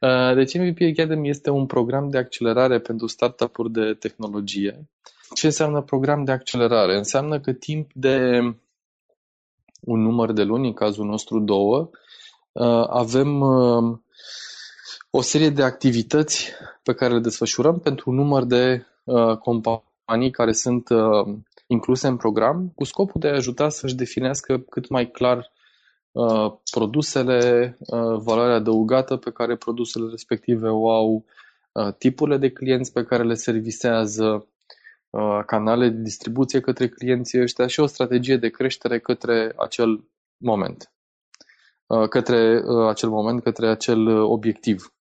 Uh, 0.00 0.34
deci 0.34 0.58
MVP 0.58 0.78
Academy 0.92 1.28
este 1.28 1.50
un 1.50 1.66
program 1.66 2.08
de 2.08 2.18
accelerare 2.18 2.78
pentru 2.78 3.06
startup-uri 3.06 3.72
de 3.72 3.96
tehnologie. 3.98 4.88
Ce 5.34 5.46
înseamnă 5.46 5.80
program 5.80 6.24
de 6.24 6.32
accelerare? 6.32 6.96
Înseamnă 6.96 7.40
că 7.40 7.52
timp 7.52 7.90
de 7.94 8.40
un 9.80 10.00
număr 10.00 10.32
de 10.32 10.42
luni, 10.42 10.66
în 10.66 10.72
cazul 10.72 11.06
nostru 11.06 11.40
două, 11.40 11.90
uh, 12.52 12.86
avem 12.88 13.40
o 15.16 15.20
serie 15.20 15.50
de 15.50 15.62
activități 15.62 16.50
pe 16.82 16.94
care 16.94 17.12
le 17.12 17.20
desfășurăm 17.20 17.78
pentru 17.78 18.10
un 18.10 18.16
număr 18.16 18.44
de 18.44 18.86
uh, 19.04 19.36
companii 19.36 20.30
care 20.30 20.52
sunt 20.52 20.88
uh, 20.88 21.34
incluse 21.66 22.06
în 22.06 22.16
program, 22.16 22.72
cu 22.74 22.84
scopul 22.84 23.20
de 23.20 23.28
a 23.28 23.34
ajuta 23.34 23.68
să-și 23.68 23.94
definească 23.94 24.58
cât 24.58 24.88
mai 24.88 25.10
clar 25.10 25.52
uh, 26.12 26.52
produsele, 26.70 27.76
uh, 27.80 28.18
valoarea 28.18 28.54
adăugată 28.54 29.16
pe 29.16 29.30
care 29.30 29.56
produsele 29.56 30.10
respective 30.10 30.68
o 30.68 30.90
au, 30.90 31.24
uh, 31.72 31.92
tipurile 31.98 32.36
de 32.36 32.50
clienți 32.50 32.92
pe 32.92 33.04
care 33.04 33.22
le 33.22 33.34
servisează, 33.34 34.46
uh, 35.10 35.40
canale 35.46 35.88
de 35.88 36.02
distribuție 36.02 36.60
către 36.60 36.88
clienții 36.88 37.40
ăștia 37.40 37.66
și 37.66 37.80
o 37.80 37.86
strategie 37.86 38.36
de 38.36 38.48
creștere 38.48 38.98
către 38.98 39.52
acel 39.56 40.04
moment. 40.36 40.90
Uh, 41.86 42.08
către 42.08 42.62
uh, 42.64 42.88
acel 42.88 43.08
moment, 43.08 43.42
către 43.42 43.68
acel 43.68 44.08
obiectiv 44.08 44.90
Uh, 44.90 44.95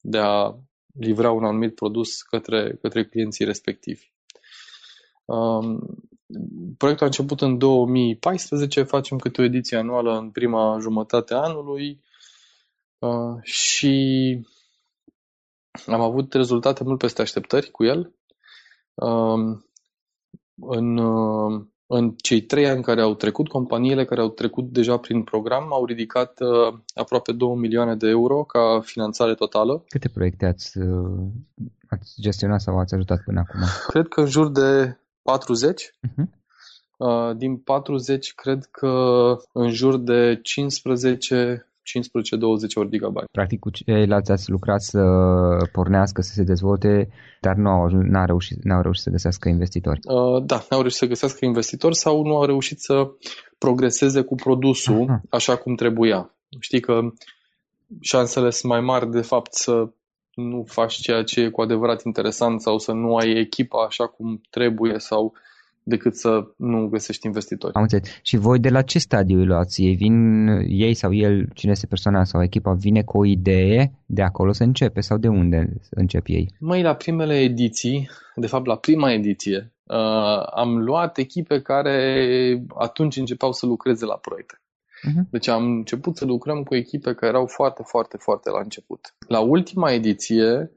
de 0.00 0.18
a 0.18 0.54
livra 0.92 1.30
un 1.30 1.44
anumit 1.44 1.74
produs 1.74 2.22
către, 2.22 2.78
către 2.80 3.04
clienții 3.04 3.44
respectivi. 3.44 4.12
Um, 5.24 5.80
proiectul 6.76 7.06
a 7.06 7.08
început 7.08 7.40
în 7.40 7.58
2014, 7.58 8.82
facem 8.82 9.18
câte 9.18 9.40
o 9.40 9.44
ediție 9.44 9.76
anuală 9.76 10.18
în 10.18 10.30
prima 10.30 10.78
jumătate 10.80 11.34
a 11.34 11.42
anului 11.42 12.02
uh, 12.98 13.42
și 13.42 14.38
am 15.86 16.00
avut 16.00 16.32
rezultate 16.32 16.84
mult 16.84 16.98
peste 16.98 17.22
așteptări 17.22 17.70
cu 17.70 17.84
el. 17.84 18.14
Um, 18.94 19.66
în 20.54 20.96
uh, 20.96 21.66
în 21.94 22.14
cei 22.16 22.40
trei 22.40 22.68
ani 22.68 22.82
care 22.82 23.00
au 23.00 23.14
trecut, 23.14 23.48
companiile 23.48 24.04
care 24.04 24.20
au 24.20 24.28
trecut 24.28 24.72
deja 24.72 24.96
prin 24.96 25.22
program 25.22 25.72
au 25.72 25.84
ridicat 25.84 26.40
uh, 26.40 26.78
aproape 26.94 27.32
2 27.32 27.54
milioane 27.54 27.94
de 27.94 28.08
euro 28.08 28.44
ca 28.44 28.80
finanțare 28.84 29.34
totală. 29.34 29.84
Câte 29.88 30.08
proiecte 30.08 30.46
ați, 30.46 30.78
uh, 30.78 31.26
ați 31.88 32.14
gestionat 32.20 32.60
sau 32.60 32.78
ați 32.78 32.94
ajutat 32.94 33.22
până 33.24 33.40
acum? 33.40 33.60
Cred 33.86 34.08
că 34.08 34.20
în 34.20 34.26
jur 34.26 34.50
de 34.50 34.98
40. 35.22 35.82
Uh-huh. 35.82 36.40
Uh, 36.96 37.36
din 37.36 37.56
40, 37.56 38.34
cred 38.34 38.64
că 38.70 38.92
în 39.52 39.70
jur 39.70 39.96
de 39.98 40.40
15 40.42 41.66
15-20 41.82 42.74
ori 42.74 42.88
gigabyte. 42.88 43.24
Practic 43.32 43.58
cu 43.58 43.70
ceilalți 43.70 44.30
ați 44.30 44.50
lucrat 44.50 44.82
să 44.82 45.02
pornească, 45.72 46.20
să 46.22 46.32
se 46.32 46.42
dezvolte, 46.42 47.08
dar 47.40 47.54
nu 47.54 47.68
au, 47.68 47.86
n-au, 47.86 48.26
reușit, 48.26 48.62
n-au 48.62 48.82
reușit 48.82 49.02
să 49.02 49.10
găsească 49.10 49.48
investitori. 49.48 50.00
Uh, 50.04 50.44
da, 50.44 50.64
n-au 50.70 50.80
reușit 50.80 50.98
să 50.98 51.06
găsească 51.06 51.44
investitori 51.44 51.96
sau 51.96 52.22
nu 52.22 52.36
au 52.36 52.44
reușit 52.44 52.80
să 52.80 53.10
progreseze 53.58 54.22
cu 54.22 54.34
produsul 54.34 55.04
Aha. 55.08 55.20
așa 55.30 55.56
cum 55.56 55.74
trebuia. 55.74 56.34
Știi 56.60 56.80
că 56.80 57.00
șansele 58.00 58.50
sunt 58.50 58.72
mai 58.72 58.80
mari 58.80 59.10
de 59.10 59.20
fapt 59.20 59.54
să 59.54 59.88
nu 60.34 60.64
faci 60.66 60.94
ceea 60.94 61.22
ce 61.22 61.40
e 61.40 61.48
cu 61.48 61.60
adevărat 61.60 62.02
interesant 62.04 62.60
sau 62.60 62.78
să 62.78 62.92
nu 62.92 63.16
ai 63.16 63.30
echipa 63.30 63.84
așa 63.84 64.06
cum 64.06 64.40
trebuie 64.50 64.98
sau 64.98 65.32
decât 65.82 66.16
să 66.16 66.52
nu 66.56 66.88
găsești 66.88 67.26
investitori. 67.26 67.74
Am 67.74 67.82
înțeles. 67.82 68.08
Și 68.22 68.36
voi 68.36 68.58
de 68.58 68.68
la 68.68 68.82
ce 68.82 68.98
stadiu 68.98 69.38
îi 69.38 69.46
luați? 69.46 69.82
Ei 69.82 69.94
vin, 69.94 70.46
ei 70.68 70.94
sau 70.94 71.12
el, 71.12 71.48
cine 71.54 71.70
este 71.70 71.86
persoana 71.86 72.24
sau 72.24 72.42
echipa, 72.42 72.72
vine 72.72 73.02
cu 73.02 73.18
o 73.18 73.24
idee, 73.24 73.92
de 74.06 74.22
acolo 74.22 74.52
să 74.52 74.62
începe 74.62 75.00
sau 75.00 75.18
de 75.18 75.28
unde 75.28 75.72
încep 75.90 76.24
ei? 76.26 76.54
Mai 76.60 76.82
la 76.82 76.94
primele 76.94 77.40
ediții, 77.40 78.08
de 78.34 78.46
fapt 78.46 78.66
la 78.66 78.76
prima 78.76 79.12
ediție, 79.12 79.72
uh, 79.84 80.42
am 80.54 80.78
luat 80.78 81.18
echipe 81.18 81.60
care 81.60 82.64
atunci 82.74 83.16
începeau 83.16 83.52
să 83.52 83.66
lucreze 83.66 84.04
la 84.04 84.16
proiecte. 84.16 84.56
Uh-huh. 85.08 85.30
Deci 85.30 85.48
am 85.48 85.64
început 85.64 86.16
să 86.16 86.24
lucrăm 86.24 86.62
cu 86.62 86.74
echipe 86.74 87.14
care 87.14 87.32
erau 87.32 87.46
foarte, 87.46 87.82
foarte, 87.86 88.16
foarte 88.16 88.50
la 88.50 88.60
început. 88.60 89.14
La 89.28 89.40
ultima 89.40 89.92
ediție 89.92 90.70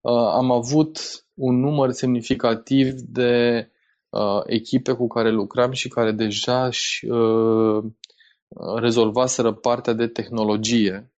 uh, 0.00 0.12
am 0.12 0.50
avut 0.50 0.98
un 1.34 1.60
număr 1.60 1.90
semnificativ 1.90 2.92
de 2.92 3.66
uh, 4.12 4.42
echipe 4.46 4.92
cu 4.92 5.06
care 5.06 5.30
lucram 5.30 5.72
și 5.72 5.88
care 5.88 6.12
deja 6.12 6.66
își 6.66 7.06
uh, 7.06 7.84
rezolvaseră 8.76 9.52
partea 9.52 9.92
de 9.92 10.06
tehnologie, 10.06 11.10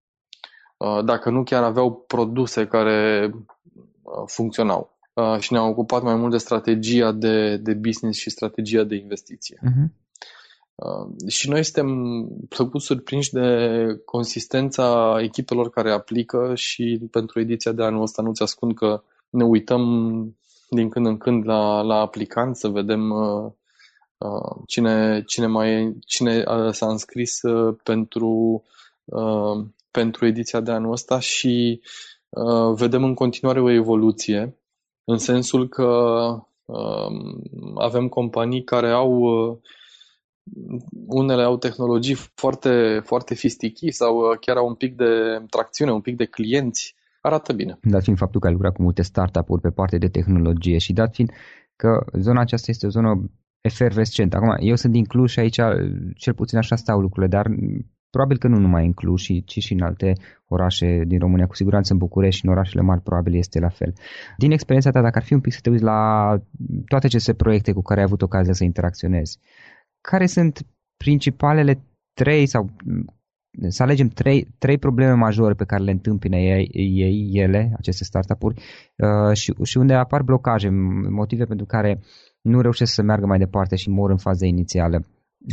uh, 0.77 1.05
dacă 1.05 1.31
nu 1.31 1.43
chiar 1.43 1.63
aveau 1.63 2.05
produse 2.07 2.67
care 2.67 3.31
uh, 4.03 4.23
funcționau. 4.27 4.91
Uh, 5.15 5.39
și 5.39 5.53
ne-am 5.53 5.69
ocupat 5.69 6.03
mai 6.03 6.15
mult 6.15 6.31
de 6.31 6.39
strategia 6.39 7.13
de, 7.13 7.57
de 7.57 7.75
business 7.75 8.19
și 8.19 8.31
strategia 8.31 8.85
de 8.85 8.95
investiție. 8.95 9.59
Uh-huh. 9.63 10.01
Uh, 10.75 11.29
și 11.29 11.49
noi 11.49 11.65
suntem 11.65 11.89
plăcut 12.49 12.81
surprinși 12.81 13.33
de 13.33 13.49
consistența 14.05 15.17
echipelor 15.21 15.71
care 15.71 15.93
aplică 15.93 16.53
și 16.55 17.01
pentru 17.11 17.41
ediția 17.41 17.73
de 17.73 17.83
anul 17.83 18.03
ăsta 18.03 18.23
nu-ți 18.23 18.43
ascund 18.43 18.75
că 18.75 19.03
ne 19.31 19.45
uităm 19.45 19.83
din 20.75 20.89
când 20.89 21.07
în 21.07 21.17
când 21.17 21.47
la, 21.47 21.81
la 21.81 21.95
aplicant 21.95 22.57
să 22.57 22.69
vedem 22.69 23.11
uh, 23.11 23.53
uh, 24.19 24.63
cine, 24.67 25.23
cine, 25.27 25.47
mai, 25.47 25.97
cine 26.07 26.45
uh, 26.47 26.73
s-a 26.73 26.89
înscris 26.91 27.43
uh, 27.43 27.77
pentru, 27.83 28.63
uh, 29.05 29.65
pentru 29.91 30.27
ediția 30.27 30.61
de 30.61 30.71
anul 30.71 30.93
ăsta 30.93 31.19
și 31.19 31.81
uh, 32.29 32.75
vedem 32.75 33.05
în 33.05 33.15
continuare 33.15 33.61
o 33.61 33.71
evoluție 33.71 34.57
în 35.05 35.19
sensul 35.19 35.69
că 35.69 35.87
uh, 36.65 37.07
avem 37.75 38.09
companii 38.09 38.65
care 38.65 38.91
au 38.91 39.13
uh, 39.13 39.57
unele 41.07 41.43
au 41.43 41.57
tehnologii 41.57 42.15
foarte, 42.15 43.03
foarte 43.05 43.35
fistichi 43.35 43.91
sau 43.91 44.17
uh, 44.17 44.39
chiar 44.41 44.57
au 44.57 44.67
un 44.67 44.75
pic 44.75 44.97
de 44.97 45.43
tracțiune, 45.51 45.93
un 45.93 46.01
pic 46.01 46.17
de 46.17 46.25
clienți, 46.25 46.95
arată 47.23 47.53
bine. 47.53 47.79
Dat 47.83 48.03
fiind 48.03 48.19
faptul 48.19 48.41
că 48.41 48.47
ai 48.47 48.53
lucrat 48.53 48.75
cu 48.75 48.83
multe 48.83 49.03
startup-uri 49.03 49.61
pe 49.61 49.71
partea 49.71 49.99
de 49.99 50.09
tehnologie 50.09 50.79
și 50.79 50.93
dat 50.93 51.15
fiind 51.15 51.31
că 51.77 52.05
zona 52.19 52.41
aceasta 52.41 52.71
este 52.71 52.87
o 52.87 52.91
zonă 52.91 53.31
efervescentă. 53.61 54.37
Acum, 54.37 54.57
eu 54.59 54.75
sunt 54.75 54.93
din 54.93 55.05
Cluj 55.05 55.31
și 55.31 55.39
aici 55.39 55.61
cel 56.17 56.35
puțin 56.35 56.59
așa 56.59 56.77
stau 56.77 57.01
lucrurile, 57.01 57.31
dar 57.37 57.47
probabil 58.11 58.39
că 58.39 58.49
nu 58.49 58.59
numai 58.59 58.85
în 58.85 58.93
Cluj, 58.93 59.27
ci 59.45 59.59
și 59.59 59.73
în 59.73 59.83
alte 59.83 60.13
orașe 60.47 61.03
din 61.07 61.19
România, 61.19 61.47
cu 61.47 61.55
siguranță 61.55 61.93
în 61.93 61.99
București 61.99 62.39
și 62.41 62.47
în 62.47 62.53
orașele 62.53 62.83
mari 62.83 63.01
probabil 63.01 63.35
este 63.35 63.59
la 63.59 63.69
fel. 63.69 63.93
Din 64.37 64.51
experiența 64.51 64.91
ta, 64.91 65.01
dacă 65.01 65.19
ar 65.19 65.25
fi 65.25 65.33
un 65.33 65.41
pic 65.41 65.53
să 65.53 65.59
te 65.63 65.71
uiți 65.71 65.83
la 65.83 66.37
toate 66.87 67.07
aceste 67.07 67.35
proiecte 67.35 67.73
cu 67.73 67.83
care 67.83 68.01
ai 68.01 68.07
avut 68.07 68.23
ocazia 68.23 68.53
să 68.53 68.65
interacționezi, 68.65 69.39
care 70.01 70.27
sunt 70.27 70.67
principalele 70.97 71.83
trei 72.13 72.47
sau 72.47 72.71
să 73.69 73.83
alegem 73.83 74.09
trei, 74.09 74.49
trei 74.59 74.79
probleme 74.79 75.13
majore 75.13 75.55
pe 75.55 75.65
care 75.65 75.83
le 75.83 75.91
întâmpină 75.91 76.37
ei, 76.37 76.69
ei 76.73 77.31
ele, 77.33 77.73
aceste 77.79 78.05
startup-uri 78.05 78.63
uh, 78.97 79.37
și, 79.37 79.55
și 79.63 79.79
unde 79.79 79.95
apar 79.95 80.23
blocaje, 80.23 80.69
motive 81.11 81.45
pentru 81.45 81.67
care 81.67 82.03
nu 82.41 82.61
reușesc 82.61 82.93
să 82.93 83.03
meargă 83.03 83.27
mai 83.27 83.39
departe 83.39 83.77
și 83.77 83.91
mor 83.91 84.11
în 84.11 84.17
faza 84.17 84.47
inițială 84.47 85.05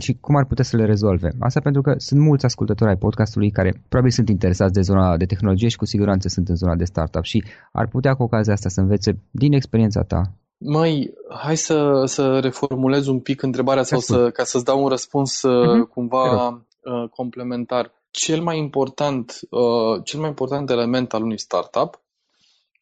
și 0.02 0.18
cum 0.20 0.36
ar 0.36 0.46
putea 0.46 0.64
să 0.64 0.78
le 0.78 0.86
rezolve. 0.86 1.30
Asta 1.40 1.60
pentru 1.60 1.82
că 1.82 1.94
sunt 1.98 2.20
mulți 2.20 2.46
ascultători 2.46 2.90
ai 2.90 2.98
podcastului 2.98 3.52
care 3.52 3.84
probabil 3.90 4.12
sunt 4.12 4.30
interesați 4.30 4.74
de 4.74 4.82
zona 4.82 5.18
de 5.18 5.26
tehnologie 5.26 5.68
și 5.68 5.78
cu 5.78 5.86
siguranță 5.86 6.28
sunt 6.28 6.50
în 6.50 6.56
zona 6.56 6.76
de 6.76 6.84
startup 6.84 7.24
și 7.24 7.44
ar 7.72 7.88
putea 7.88 8.14
cu 8.14 8.24
ocazia 8.24 8.54
asta 8.54 8.70
să 8.70 8.82
învețe 8.82 9.22
din 9.32 9.54
experiența 9.54 10.02
ta 10.02 10.34
Măi, 10.62 11.14
hai 11.44 11.58
să, 11.58 12.04
să 12.06 12.40
reformulez 12.42 13.08
un 13.08 13.20
pic 13.20 13.42
întrebarea 13.42 13.84
sau 13.84 14.00
să, 14.00 14.30
ca 14.30 14.44
să-ți 14.44 14.66
dau 14.66 14.84
un 14.84 14.88
răspuns 14.88 15.42
uh-huh. 15.48 15.90
cumva 15.90 16.62
uh, 16.90 17.10
complementar. 17.10 17.92
Cel 18.12 18.42
mai 18.42 18.58
important, 18.58 19.40
uh, 19.50 20.04
cel 20.04 20.20
mai 20.20 20.30
important 20.30 20.70
element 20.70 21.14
al 21.14 21.24
unui 21.24 21.40
startup 21.40 22.02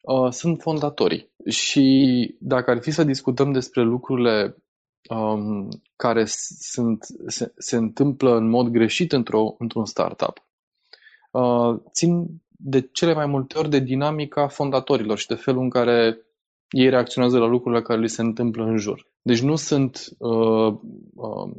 uh, 0.00 0.30
sunt 0.30 0.60
fondatorii. 0.60 1.30
Și 1.48 2.36
dacă 2.40 2.70
ar 2.70 2.82
fi 2.82 2.90
să 2.90 3.04
discutăm 3.04 3.52
despre 3.52 3.82
lucrurile 3.82 4.56
um, 5.08 5.68
care 5.96 6.24
sunt, 6.58 7.06
se, 7.26 7.52
se 7.56 7.76
întâmplă 7.76 8.36
în 8.36 8.48
mod 8.48 8.68
greșit 8.68 9.12
într-o, 9.12 9.54
într-un 9.58 9.84
startup, 9.84 10.42
uh, 11.30 11.76
țin 11.92 12.26
de 12.48 12.88
cele 12.92 13.14
mai 13.14 13.26
multe 13.26 13.58
ori 13.58 13.70
de 13.70 13.78
dinamica 13.78 14.48
fondatorilor 14.48 15.18
și 15.18 15.26
de 15.26 15.34
felul 15.34 15.62
în 15.62 15.70
care 15.70 16.18
ei 16.70 16.88
reacționează 16.88 17.38
la 17.38 17.46
lucrurile 17.46 17.82
care 17.82 18.00
li 18.00 18.08
se 18.08 18.22
întâmplă 18.22 18.64
în 18.64 18.76
jur. 18.76 19.06
Deci 19.22 19.40
nu 19.40 19.56
sunt. 19.56 20.08
Uh, 20.18 20.74
uh, 21.14 21.50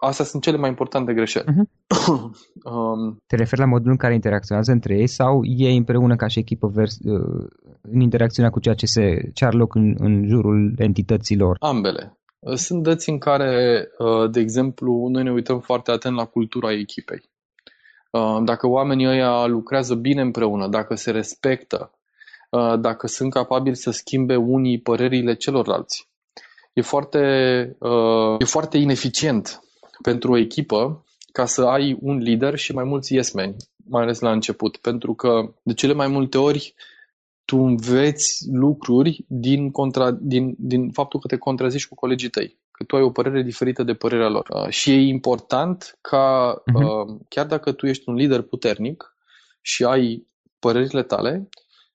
astea 0.00 0.24
sunt 0.24 0.42
cele 0.42 0.56
mai 0.56 0.68
importante 0.68 1.12
greșeli. 1.12 1.44
Uh-huh. 1.44 1.66
um, 2.72 3.16
Te 3.26 3.36
referi 3.36 3.60
la 3.60 3.66
modul 3.66 3.90
în 3.90 3.96
care 3.96 4.14
interacționează 4.14 4.72
între 4.72 4.98
ei 4.98 5.06
sau 5.06 5.40
ei 5.44 5.76
împreună 5.76 6.16
ca 6.16 6.26
și 6.26 6.38
echipă 6.38 6.68
vers, 6.68 6.98
uh, 6.98 7.46
în 7.82 8.00
interacțiunea 8.00 8.50
cu 8.50 8.60
ceea 8.60 8.74
ce, 8.74 8.86
se, 8.86 9.30
ce 9.34 9.44
ar 9.44 9.54
loc 9.54 9.74
în, 9.74 9.94
în 9.98 10.28
jurul 10.28 10.74
entităților? 10.78 11.56
Ambele. 11.60 12.18
Sunt 12.54 12.82
dăți 12.82 13.10
în 13.10 13.18
care, 13.18 13.86
uh, 13.98 14.30
de 14.30 14.40
exemplu, 14.40 15.08
noi 15.10 15.22
ne 15.22 15.32
uităm 15.32 15.60
foarte 15.60 15.90
atent 15.90 16.16
la 16.16 16.24
cultura 16.24 16.72
echipei. 16.72 17.22
Uh, 18.10 18.38
dacă 18.44 18.66
oamenii 18.66 19.06
ăia 19.06 19.46
lucrează 19.46 19.94
bine 19.94 20.20
împreună, 20.20 20.68
dacă 20.68 20.94
se 20.94 21.10
respectă, 21.10 21.90
Uh, 22.50 22.78
dacă 22.80 23.06
sunt 23.06 23.32
capabili 23.32 23.76
să 23.76 23.90
schimbe 23.90 24.36
unii 24.36 24.80
părerile 24.80 25.34
celorlalți. 25.34 26.08
E 26.72 26.80
foarte, 26.80 27.18
uh, 27.78 28.36
e 28.38 28.44
foarte 28.44 28.78
ineficient 28.78 29.60
pentru 30.02 30.32
o 30.32 30.36
echipă 30.36 31.04
ca 31.32 31.46
să 31.46 31.62
ai 31.62 31.98
un 32.00 32.16
lider 32.18 32.56
și 32.56 32.72
mai 32.72 32.84
mulți 32.84 33.14
yes 33.14 33.32
mai 33.32 33.54
ales 34.02 34.20
la 34.20 34.32
început, 34.32 34.76
pentru 34.76 35.14
că 35.14 35.54
de 35.62 35.74
cele 35.74 35.92
mai 35.92 36.06
multe 36.08 36.38
ori 36.38 36.74
tu 37.44 37.56
înveți 37.56 38.48
lucruri 38.52 39.24
din, 39.28 39.70
contra, 39.70 40.10
din, 40.10 40.54
din 40.58 40.90
faptul 40.90 41.20
că 41.20 41.26
te 41.26 41.36
contrazici 41.36 41.86
cu 41.86 41.94
colegii 41.94 42.28
tăi, 42.28 42.58
că 42.70 42.84
tu 42.84 42.96
ai 42.96 43.02
o 43.02 43.10
părere 43.10 43.42
diferită 43.42 43.82
de 43.82 43.94
părerea 43.94 44.28
lor. 44.28 44.48
Uh, 44.48 44.68
și 44.68 44.90
e 44.90 45.08
important 45.08 45.98
ca, 46.00 46.54
uh-huh. 46.54 47.26
chiar 47.28 47.46
dacă 47.46 47.72
tu 47.72 47.86
ești 47.86 48.08
un 48.08 48.14
lider 48.14 48.42
puternic 48.42 49.16
și 49.60 49.84
ai 49.84 50.26
părerile 50.58 51.02
tale, 51.02 51.48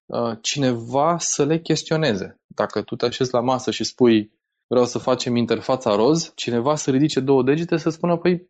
Uh, 0.06 0.38
cineva 0.42 1.18
să 1.18 1.46
le 1.46 1.60
chestioneze. 1.60 2.40
Dacă 2.48 2.82
tu 2.82 2.96
te 2.96 3.06
așezi 3.06 3.34
la 3.34 3.40
masă 3.40 3.72
și 3.72 3.84
spui 3.84 4.32
vreau 4.68 4.86
să 4.86 4.98
facem 4.98 5.36
interfața 5.36 5.96
roz, 5.96 6.32
cineva 6.36 6.76
să 6.76 6.92
ridice 6.92 7.20
două 7.20 7.44
degete 7.44 7.78
să 7.78 7.90
spună 7.90 8.18
păi 8.18 8.50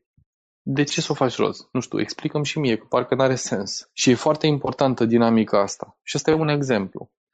de 0.67 0.84
ce 0.84 1.01
să 1.01 1.12
o 1.12 1.15
faci 1.15 1.36
roz? 1.36 1.67
Nu 1.71 1.80
știu, 1.80 1.99
explicăm 1.99 2.43
și 2.43 2.60
mie, 2.60 2.78
că 2.78 2.86
parcă 2.89 3.15
n-are 3.15 3.36
sens. 3.36 3.89
Și 3.93 4.10
e 4.10 4.15
foarte 4.15 4.47
importantă 4.47 5.06
dinamica 5.06 5.62
asta. 5.62 5.97
Și 6.04 6.13
ăsta 6.17 6.32
e 6.32 6.34
un 6.34 6.47
exemplu. 6.47 7.12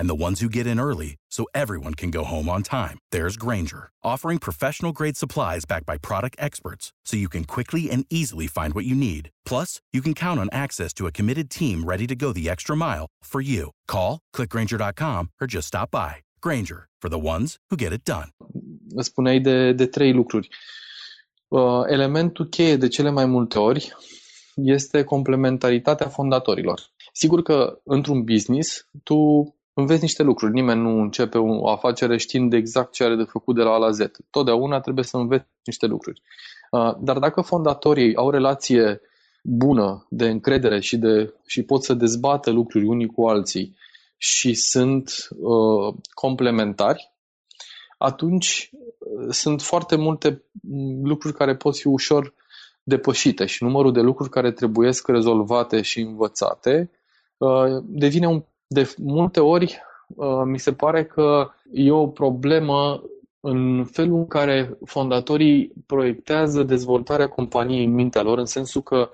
and 0.00 0.08
the 0.08 0.24
ones 0.26 0.40
who 0.40 0.48
get 0.48 0.66
in 0.66 0.80
early 0.80 1.16
so 1.30 1.44
everyone 1.54 1.94
can 1.94 2.10
go 2.10 2.24
home 2.24 2.48
on 2.48 2.62
time, 2.62 2.98
there's 3.12 3.36
Granger, 3.36 3.90
offering 4.02 4.38
professional 4.38 4.92
grade 4.92 5.16
supplies 5.16 5.66
backed 5.66 5.84
by 5.84 5.98
product 5.98 6.36
experts 6.38 6.92
so 7.04 7.18
you 7.18 7.28
can 7.28 7.44
quickly 7.44 7.90
and 7.90 8.06
easily 8.08 8.46
find 8.46 8.72
what 8.74 8.86
you 8.86 8.94
need. 8.94 9.28
Plus, 9.44 9.80
you 9.92 10.00
can 10.00 10.14
count 10.14 10.40
on 10.40 10.48
access 10.52 10.94
to 10.94 11.06
a 11.06 11.12
committed 11.12 11.50
team 11.50 11.84
ready 11.84 12.06
to 12.06 12.16
go 12.16 12.32
the 12.32 12.48
extra 12.48 12.74
mile 12.74 13.06
for 13.22 13.42
you. 13.42 13.70
Call, 13.86 14.20
clickgranger.com, 14.34 15.30
or 15.40 15.46
just 15.46 15.68
stop 15.68 15.90
by. 15.90 16.16
Granger, 16.40 16.88
for 17.02 17.10
the 17.10 17.18
ones 17.34 17.58
who 17.68 17.76
get 17.76 17.92
it 17.92 18.04
done. 18.04 18.30
Spuneai 19.02 19.40
de, 19.42 19.72
de 19.72 19.86
trei 19.86 20.12
lucruri. 20.12 20.48
Uh, 21.48 21.84
elementul 21.88 22.48
cheie 22.48 22.76
de 22.76 22.88
cele 22.88 23.10
mai 23.10 23.26
multe 23.26 23.58
ori 23.58 23.92
este 24.54 25.04
complementaritatea 25.04 26.08
fondatorilor. 26.08 26.80
Sigur 27.12 27.42
că 27.42 27.80
într-un 27.84 28.24
business 28.24 28.88
tu 29.02 29.54
înveți 29.74 30.02
niște 30.02 30.22
lucruri. 30.22 30.52
Nimeni 30.52 30.80
nu 30.80 31.00
începe 31.00 31.38
o 31.38 31.68
afacere 31.68 32.16
știind 32.16 32.52
exact 32.52 32.92
ce 32.92 33.04
are 33.04 33.16
de 33.16 33.22
făcut 33.22 33.54
de 33.54 33.62
la 33.62 33.70
A 33.70 33.76
la 33.76 33.90
Z. 33.90 33.98
Totdeauna 34.30 34.80
trebuie 34.80 35.04
să 35.04 35.16
înveți 35.16 35.46
niște 35.64 35.86
lucruri. 35.86 36.22
Uh, 36.70 36.94
dar 37.00 37.18
dacă 37.18 37.40
fondatorii 37.40 38.16
au 38.16 38.30
relație 38.30 39.00
bună 39.42 40.06
de 40.08 40.28
încredere 40.28 40.80
și, 40.80 40.96
de, 40.96 41.34
și 41.46 41.62
pot 41.62 41.84
să 41.84 41.94
dezbată 41.94 42.50
lucruri 42.50 42.84
unii 42.84 43.06
cu 43.06 43.26
alții 43.26 43.76
și 44.16 44.54
sunt 44.54 45.28
uh, 45.38 45.94
complementari, 46.14 47.12
atunci 47.98 48.70
uh, 48.98 49.26
sunt 49.30 49.62
foarte 49.62 49.96
multe 49.96 50.42
lucruri 51.02 51.34
care 51.34 51.56
pot 51.56 51.76
fi 51.76 51.86
ușor 51.86 52.34
depășite 52.82 53.46
și 53.46 53.62
numărul 53.62 53.92
de 53.92 54.00
lucruri 54.00 54.30
care 54.30 54.52
trebuie 54.52 54.90
rezolvate 55.06 55.82
și 55.82 56.00
învățate 56.00 56.90
uh, 57.36 57.82
devine 57.86 58.26
un, 58.26 58.44
de 58.72 58.94
multe 58.98 59.40
ori 59.40 59.82
uh, 60.06 60.42
mi 60.44 60.58
se 60.58 60.72
pare 60.72 61.04
că 61.04 61.50
e 61.72 61.90
o 61.90 62.06
problemă 62.06 63.02
în 63.40 63.84
felul 63.84 64.16
în 64.16 64.26
care 64.26 64.78
fondatorii 64.84 65.72
proiectează 65.86 66.62
dezvoltarea 66.62 67.28
companiei 67.28 67.84
în 67.84 67.92
mintea 67.92 68.22
lor, 68.22 68.38
în 68.38 68.44
sensul 68.44 68.82
că 68.82 69.10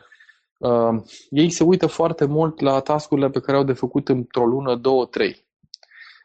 uh, 0.58 1.02
ei 1.30 1.50
se 1.50 1.64
uită 1.64 1.86
foarte 1.86 2.24
mult 2.24 2.60
la 2.60 2.80
tascurile 2.80 3.28
pe 3.30 3.40
care 3.40 3.56
au 3.56 3.64
de 3.64 3.72
făcut 3.72 4.08
într-o 4.08 4.46
lună, 4.46 4.76
două, 4.76 5.06
trei. 5.06 5.46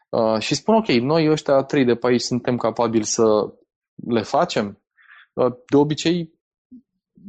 Uh, 0.08 0.38
și 0.38 0.54
spun, 0.54 0.74
ok, 0.74 0.86
noi 0.86 1.30
ăștia 1.30 1.62
trei 1.62 1.84
de 1.84 1.94
pe 1.94 2.06
aici 2.06 2.20
suntem 2.20 2.56
capabili 2.56 3.04
să 3.04 3.52
le 3.94 4.22
facem. 4.22 4.82
Uh, 5.32 5.52
de 5.70 5.76
obicei, 5.76 6.32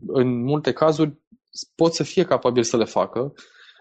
în 0.07 0.43
multe 0.43 0.71
cazuri, 0.71 1.13
pot 1.75 1.93
să 1.93 2.03
fie 2.03 2.23
capabili 2.23 2.65
să 2.65 2.77
le 2.77 2.85
facă, 2.85 3.33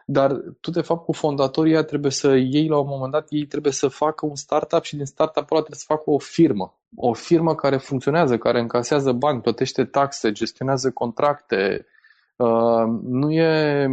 dar 0.06 0.42
tu, 0.60 0.70
de 0.70 0.80
fapt, 0.80 1.04
cu 1.04 1.12
fondatorii 1.12 1.84
trebuie 1.84 2.10
să 2.10 2.34
iei 2.34 2.68
la 2.68 2.78
un 2.78 2.86
moment 2.88 3.12
dat, 3.12 3.26
ei 3.30 3.46
trebuie 3.46 3.72
să 3.72 3.88
facă 3.88 4.26
un 4.26 4.34
startup 4.34 4.82
și 4.82 4.96
din 4.96 5.04
startup 5.04 5.50
ăla 5.50 5.60
trebuie 5.60 5.78
să 5.78 5.84
facă 5.88 6.10
o 6.10 6.18
firmă. 6.18 6.78
O 6.96 7.12
firmă 7.12 7.54
care 7.54 7.76
funcționează, 7.76 8.38
care 8.38 8.60
încasează 8.60 9.12
bani, 9.12 9.40
plătește 9.40 9.84
taxe, 9.84 10.32
gestionează 10.32 10.90
contracte, 10.90 11.86
uh, 12.36 12.84
nu 13.02 13.32
e 13.32 13.88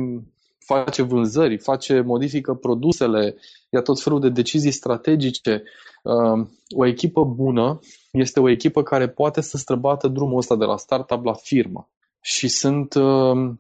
face 0.74 1.02
vânzări, 1.02 1.58
face, 1.58 2.02
modifică 2.02 2.54
produsele, 2.54 3.36
ia 3.70 3.82
tot 3.82 4.02
felul 4.02 4.20
de 4.20 4.30
decizii 4.30 4.72
strategice. 4.72 5.64
Uh, 6.04 6.48
o 6.70 6.86
echipă 6.86 7.24
bună 7.24 7.80
este 8.12 8.40
o 8.40 8.50
echipă 8.50 8.84
care 8.84 9.10
poate 9.10 9.42
să 9.42 9.58
străbată 9.58 10.08
drumul 10.08 10.38
ăsta 10.38 10.56
de 10.56 10.66
la 10.66 10.78
startup 10.78 11.26
la 11.26 11.34
firmă. 11.34 11.90
Și 12.22 12.48
sunt, 12.48 12.94
uh, 12.94 13.54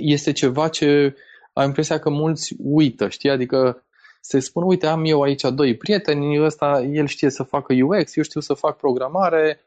este 0.00 0.32
ceva 0.32 0.68
ce 0.68 1.14
am 1.52 1.64
impresia 1.66 1.98
că 1.98 2.10
mulți 2.10 2.54
uită, 2.58 3.08
știi? 3.08 3.30
Adică 3.30 3.84
se 4.20 4.38
spun, 4.38 4.62
uite, 4.62 4.86
am 4.86 5.04
eu 5.04 5.22
aici 5.22 5.42
doi 5.42 5.76
prieteni, 5.76 6.44
ăsta, 6.44 6.80
el 6.80 7.06
știe 7.06 7.30
să 7.30 7.42
facă 7.42 7.74
UX, 7.82 8.16
eu 8.16 8.22
știu 8.22 8.40
să 8.40 8.54
fac 8.54 8.76
programare, 8.76 9.60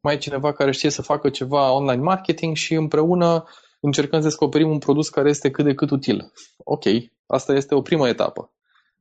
mai 0.00 0.14
e 0.14 0.18
cineva 0.18 0.52
care 0.52 0.70
știe 0.70 0.90
să 0.90 1.02
facă 1.02 1.30
ceva 1.30 1.72
online 1.72 2.02
marketing 2.02 2.56
și 2.56 2.74
împreună 2.74 3.44
încercăm 3.80 4.20
să 4.20 4.26
descoperim 4.26 4.70
un 4.70 4.78
produs 4.78 5.08
care 5.08 5.28
este 5.28 5.50
cât 5.50 5.64
de 5.64 5.74
cât 5.74 5.90
util. 5.90 6.32
Ok, 6.64 6.84
asta 7.26 7.52
este 7.52 7.74
o 7.74 7.82
primă 7.82 8.08
etapă. 8.08 8.50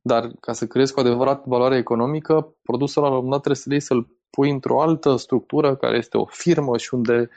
Dar 0.01 0.31
ca 0.39 0.53
să 0.53 0.67
creezi 0.67 0.93
cu 0.93 0.99
adevărat 0.99 1.45
valoare 1.45 1.77
economică, 1.77 2.55
produsul 2.63 3.01
la 3.01 3.07
un 3.07 3.13
moment 3.13 3.31
dat 3.31 3.41
trebuie 3.41 3.61
să-l 3.61 3.71
iei 3.71 3.81
să-l 3.81 4.07
pui 4.29 4.49
într-o 4.49 4.81
altă 4.81 5.15
structură 5.15 5.75
care 5.75 5.97
este 5.97 6.17
o 6.17 6.25
firmă 6.25 6.77
și 6.77 6.93
unde 6.93 7.29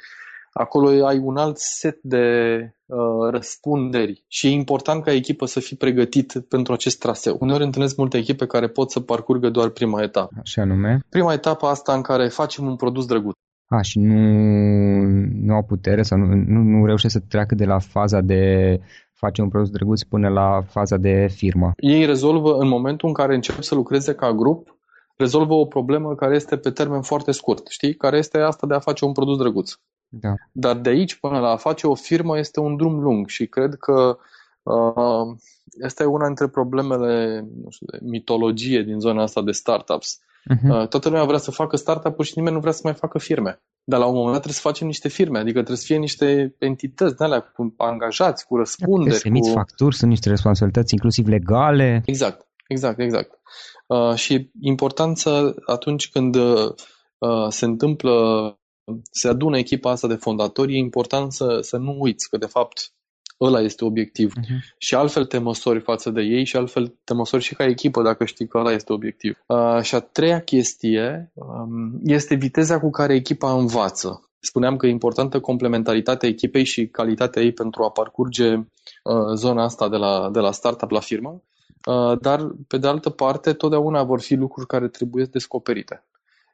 acolo 0.57 1.07
ai 1.07 1.19
un 1.19 1.37
alt 1.37 1.59
set 1.59 1.99
de 2.03 2.27
uh, 2.87 3.31
răspunderi 3.31 4.25
și 4.29 4.47
e 4.47 4.51
important 4.51 5.03
ca 5.03 5.13
echipă 5.13 5.47
să 5.47 5.61
fii 5.61 5.77
pregătit 5.77 6.45
pentru 6.49 6.73
acest 6.73 6.99
traseu. 6.99 7.37
Uneori 7.41 7.65
întâlnesc 7.65 7.97
multe 7.97 8.17
echipe 8.17 8.47
care 8.47 8.69
pot 8.69 8.91
să 8.91 9.01
parcurgă 9.01 9.51
doar 9.51 9.69
prima 9.69 10.03
etapă. 10.03 10.41
Și 10.43 10.59
anume? 10.59 11.01
Prima 11.09 11.33
etapă 11.33 11.67
asta 11.67 11.95
în 11.95 12.03
care 12.03 12.29
facem 12.29 12.67
un 12.67 12.77
produs 12.77 13.07
drăguț. 13.07 13.33
A, 13.67 13.81
și 13.81 13.99
nu, 13.99 14.21
nu 15.33 15.55
au 15.55 15.63
putere 15.63 16.03
sau 16.03 16.19
nu, 16.19 16.27
nu, 16.47 16.63
nu 16.63 16.87
reușesc 16.87 17.15
să 17.15 17.21
treacă 17.29 17.55
de 17.55 17.65
la 17.65 17.79
faza 17.79 18.21
de 18.21 18.43
face 19.13 19.43
un 19.43 19.49
produs 19.49 19.71
drăguț 19.71 20.03
până 20.03 20.29
la 20.29 20.63
faza 20.67 20.97
de 20.97 21.27
firmă. 21.31 21.73
Ei 21.77 22.05
rezolvă 22.05 22.57
în 22.59 22.69
momentul 22.69 23.09
în 23.09 23.15
care 23.15 23.35
încep 23.35 23.63
să 23.63 23.75
lucreze 23.75 24.15
ca 24.15 24.33
grup, 24.33 24.77
rezolvă 25.17 25.55
o 25.55 25.67
problemă 25.67 26.15
care 26.15 26.35
este 26.35 26.57
pe 26.57 26.71
termen 26.71 27.03
foarte 27.03 27.33
scurt, 27.33 27.67
știi? 27.69 27.95
Care 27.95 28.17
este 28.17 28.39
asta 28.39 28.67
de 28.67 28.75
a 28.75 28.79
face 28.79 29.05
un 29.05 29.13
produs 29.13 29.39
drăguț. 29.39 29.73
Da. 30.09 30.35
Dar 30.53 30.77
de 30.77 30.89
aici 30.89 31.15
până 31.15 31.39
la 31.39 31.49
a 31.49 31.57
face 31.57 31.87
o 31.87 31.95
firmă 31.95 32.39
este 32.39 32.61
un 32.61 32.77
drum 32.77 33.01
lung 33.01 33.29
și 33.29 33.47
cred 33.47 33.75
că 33.75 34.17
uh, 34.63 35.37
asta 35.85 36.03
e 36.03 36.07
una 36.07 36.27
dintre 36.27 36.49
problemele 36.49 37.41
nu 37.63 37.71
știu, 37.71 37.87
de 37.91 37.99
mitologie 38.03 38.83
din 38.83 38.99
zona 38.99 39.23
asta 39.23 39.43
de 39.43 39.51
startups. 39.51 40.19
Uh-huh. 40.19 40.69
Uh, 40.69 40.89
toată 40.89 41.09
lumea 41.09 41.25
vrea 41.25 41.39
să 41.39 41.51
facă 41.51 41.77
startup-uri 41.77 42.29
și 42.29 42.33
nimeni 42.37 42.55
nu 42.55 42.61
vrea 42.61 42.73
să 42.73 42.81
mai 42.85 42.95
facă 42.95 43.19
firme. 43.19 43.63
Dar 43.85 43.99
la 43.99 44.07
un 44.07 44.15
moment 44.15 44.33
dat 44.33 44.41
trebuie 44.43 44.61
să 44.63 44.69
facem 44.69 44.87
niște 44.87 45.09
firme, 45.09 45.39
adică 45.39 45.57
trebuie 45.57 45.77
să 45.77 45.85
fie 45.87 45.97
niște 45.97 46.55
entități 46.59 47.17
de 47.17 47.25
alea 47.25 47.41
cu 47.41 47.75
angajați, 47.77 48.47
cu 48.47 48.57
răspunderi. 48.57 49.31
Da, 49.31 49.39
cu... 49.39 49.47
facturi, 49.47 49.97
sunt 49.97 50.11
niște 50.11 50.29
responsabilități 50.29 50.93
inclusiv 50.93 51.27
legale. 51.27 52.03
Exact, 52.05 52.44
exact, 52.67 52.99
exact. 52.99 53.41
Uh, 53.87 54.15
și 54.15 54.51
importanță 54.61 55.55
atunci 55.67 56.11
când 56.11 56.35
uh, 56.35 56.75
se 57.49 57.65
întâmplă, 57.65 58.13
se 59.11 59.29
adună 59.29 59.59
echipa 59.59 59.91
asta 59.91 60.09
de 60.09 60.15
fondatori, 60.15 60.75
e 60.75 60.79
important 60.79 61.33
să, 61.33 61.59
să 61.61 61.77
nu 61.77 61.97
uiți 61.99 62.29
că 62.29 62.37
de 62.37 62.47
fapt 62.47 62.93
ăla 63.41 63.61
este 63.61 63.85
obiectiv. 63.85 64.33
Uh-huh. 64.39 64.75
Și 64.79 64.95
altfel 64.95 65.25
te 65.25 65.39
măsori 65.39 65.81
față 65.81 66.11
de 66.11 66.21
ei 66.21 66.45
și 66.45 66.57
altfel 66.57 66.95
te 67.05 67.15
măsori 67.15 67.43
și 67.43 67.55
ca 67.55 67.65
echipă 67.65 68.03
dacă 68.03 68.25
știi 68.25 68.47
că 68.47 68.59
ăla 68.59 68.73
este 68.73 68.93
obiectiv. 68.93 69.39
Uh, 69.47 69.81
și 69.83 69.95
a 69.95 70.01
treia 70.01 70.41
chestie 70.41 71.33
um, 71.35 72.01
este 72.05 72.35
viteza 72.35 72.81
cu 72.81 72.91
care 72.91 73.15
echipa 73.15 73.53
învață. 73.53 74.29
Spuneam 74.41 74.77
că 74.77 74.87
e 74.87 74.91
importantă 74.91 75.41
complementaritatea 75.41 76.29
echipei 76.29 76.65
și 76.65 76.87
calitatea 76.87 77.43
ei 77.43 77.53
pentru 77.53 77.83
a 77.83 77.91
parcurge 77.91 78.55
uh, 78.55 78.65
zona 79.35 79.63
asta 79.63 79.89
de 79.89 79.97
la, 79.97 80.31
de 80.33 80.39
la 80.39 80.53
startup 80.53 80.91
la 80.91 81.01
firmă, 81.01 81.31
uh, 81.31 81.54
dar 82.21 82.55
pe 82.69 82.79
de 82.79 82.87
altă 82.87 83.11
parte 83.11 83.53
totdeauna 83.53 84.03
vor 84.03 84.21
fi 84.21 84.35
lucruri 84.35 84.67
care 84.67 84.89
trebuie 84.89 85.25
descoperite, 85.25 86.05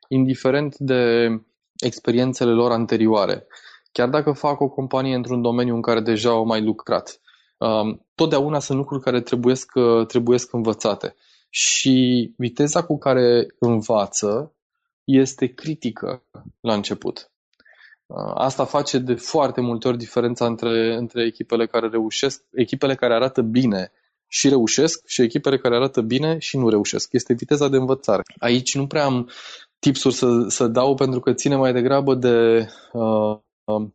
indiferent 0.08 0.76
de 0.78 1.28
experiențele 1.76 2.50
lor 2.50 2.70
anterioare 2.70 3.46
chiar 3.92 4.08
dacă 4.08 4.32
fac 4.32 4.60
o 4.60 4.68
companie 4.68 5.14
într-un 5.14 5.42
domeniu 5.42 5.74
în 5.74 5.82
care 5.82 6.00
deja 6.00 6.30
au 6.30 6.44
mai 6.44 6.62
lucrat. 6.62 7.20
Um, 7.58 8.06
totdeauna 8.14 8.58
sunt 8.58 8.78
lucruri 8.78 9.02
care 9.02 9.20
trebuiesc, 9.20 9.72
trebuiesc 10.06 10.52
învățate. 10.52 11.14
Și 11.50 12.34
viteza 12.36 12.82
cu 12.84 12.98
care 12.98 13.46
învață 13.58 14.54
este 15.04 15.46
critică 15.46 16.22
la 16.60 16.74
început. 16.74 17.30
Uh, 18.06 18.32
asta 18.34 18.64
face 18.64 18.98
de 18.98 19.14
foarte 19.14 19.60
multe 19.60 19.88
ori 19.88 19.98
diferența 19.98 20.46
între, 20.46 20.94
între 20.94 21.26
echipele 21.26 21.66
care 21.66 21.88
reușesc, 21.88 22.44
echipele 22.52 22.94
care 22.94 23.14
arată 23.14 23.42
bine 23.42 23.92
și 24.32 24.48
reușesc 24.48 25.06
și 25.06 25.22
echipele 25.22 25.58
care 25.58 25.74
arată 25.74 26.00
bine 26.00 26.38
și 26.38 26.56
nu 26.56 26.68
reușesc. 26.68 27.12
Este 27.12 27.34
viteza 27.34 27.68
de 27.68 27.76
învățare. 27.76 28.22
Aici 28.38 28.74
nu 28.74 28.86
prea 28.86 29.04
am 29.04 29.30
tipsuri 29.78 30.14
să, 30.14 30.44
să 30.48 30.66
dau 30.66 30.94
pentru 30.94 31.20
că 31.20 31.32
ține 31.32 31.56
mai 31.56 31.72
degrabă 31.72 32.14
de 32.14 32.66
uh, 32.92 33.38
Um, 33.70 33.94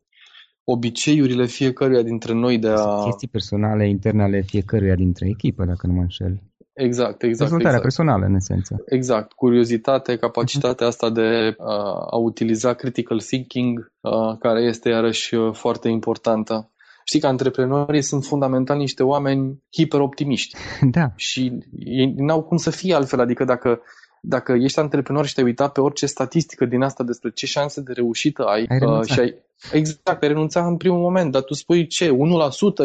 obiceiurile 0.63 1.45
fiecăruia 1.45 2.01
dintre 2.01 2.33
noi 2.33 2.57
de 2.57 2.69
a... 2.69 3.03
Chestii 3.03 3.27
personale 3.27 3.87
interne 3.87 4.23
ale 4.23 4.41
fiecăruia 4.41 4.95
dintre 4.95 5.27
echipă, 5.27 5.65
dacă 5.65 5.87
nu 5.87 5.93
mă 5.93 6.01
înșel. 6.01 6.41
Exact, 6.73 7.23
exact. 7.23 7.49
Dezvoltarea 7.49 7.77
exact. 7.77 7.81
personală, 7.81 8.25
în 8.25 8.35
esență. 8.35 8.83
Exact. 8.85 9.31
Curiozitatea, 9.31 10.17
capacitatea 10.17 10.87
asta 10.87 11.09
de 11.09 11.55
uh, 11.57 11.65
a 12.11 12.17
utiliza 12.17 12.73
critical 12.73 13.19
thinking, 13.19 13.91
uh, 14.01 14.37
care 14.39 14.61
este 14.61 14.89
iarăși 14.89 15.35
uh, 15.35 15.53
foarte 15.53 15.89
importantă. 15.89 16.71
Știi 17.07 17.19
că 17.19 17.27
antreprenorii 17.27 18.01
sunt 18.01 18.23
fundamental 18.23 18.77
niște 18.77 19.03
oameni 19.03 19.63
hiperoptimiști. 19.71 20.55
Da. 20.91 21.11
Și 21.15 21.57
ei 21.79 22.13
n-au 22.17 22.43
cum 22.43 22.57
să 22.57 22.69
fie 22.69 22.93
altfel. 22.93 23.19
Adică 23.19 23.43
dacă 23.43 23.81
dacă 24.27 24.53
ești 24.53 24.79
antreprenor 24.79 25.25
și 25.25 25.33
te-ai 25.33 25.45
uitat 25.45 25.71
pe 25.71 25.81
orice 25.81 26.05
statistică 26.05 26.65
din 26.65 26.81
asta 26.81 27.03
despre 27.03 27.31
ce 27.31 27.45
șanse 27.45 27.81
de 27.81 27.93
reușită 27.93 28.43
ai, 28.43 28.65
ai 28.69 28.79
uh, 28.81 29.05
și 29.05 29.19
ai, 29.19 29.35
exact, 29.71 30.21
ai 30.21 30.27
renunțat 30.27 30.67
în 30.67 30.77
primul 30.77 30.99
moment, 30.99 31.31
dar 31.31 31.41
tu 31.41 31.53
spui 31.53 31.87
ce, 31.87 32.09
1% 32.09 32.13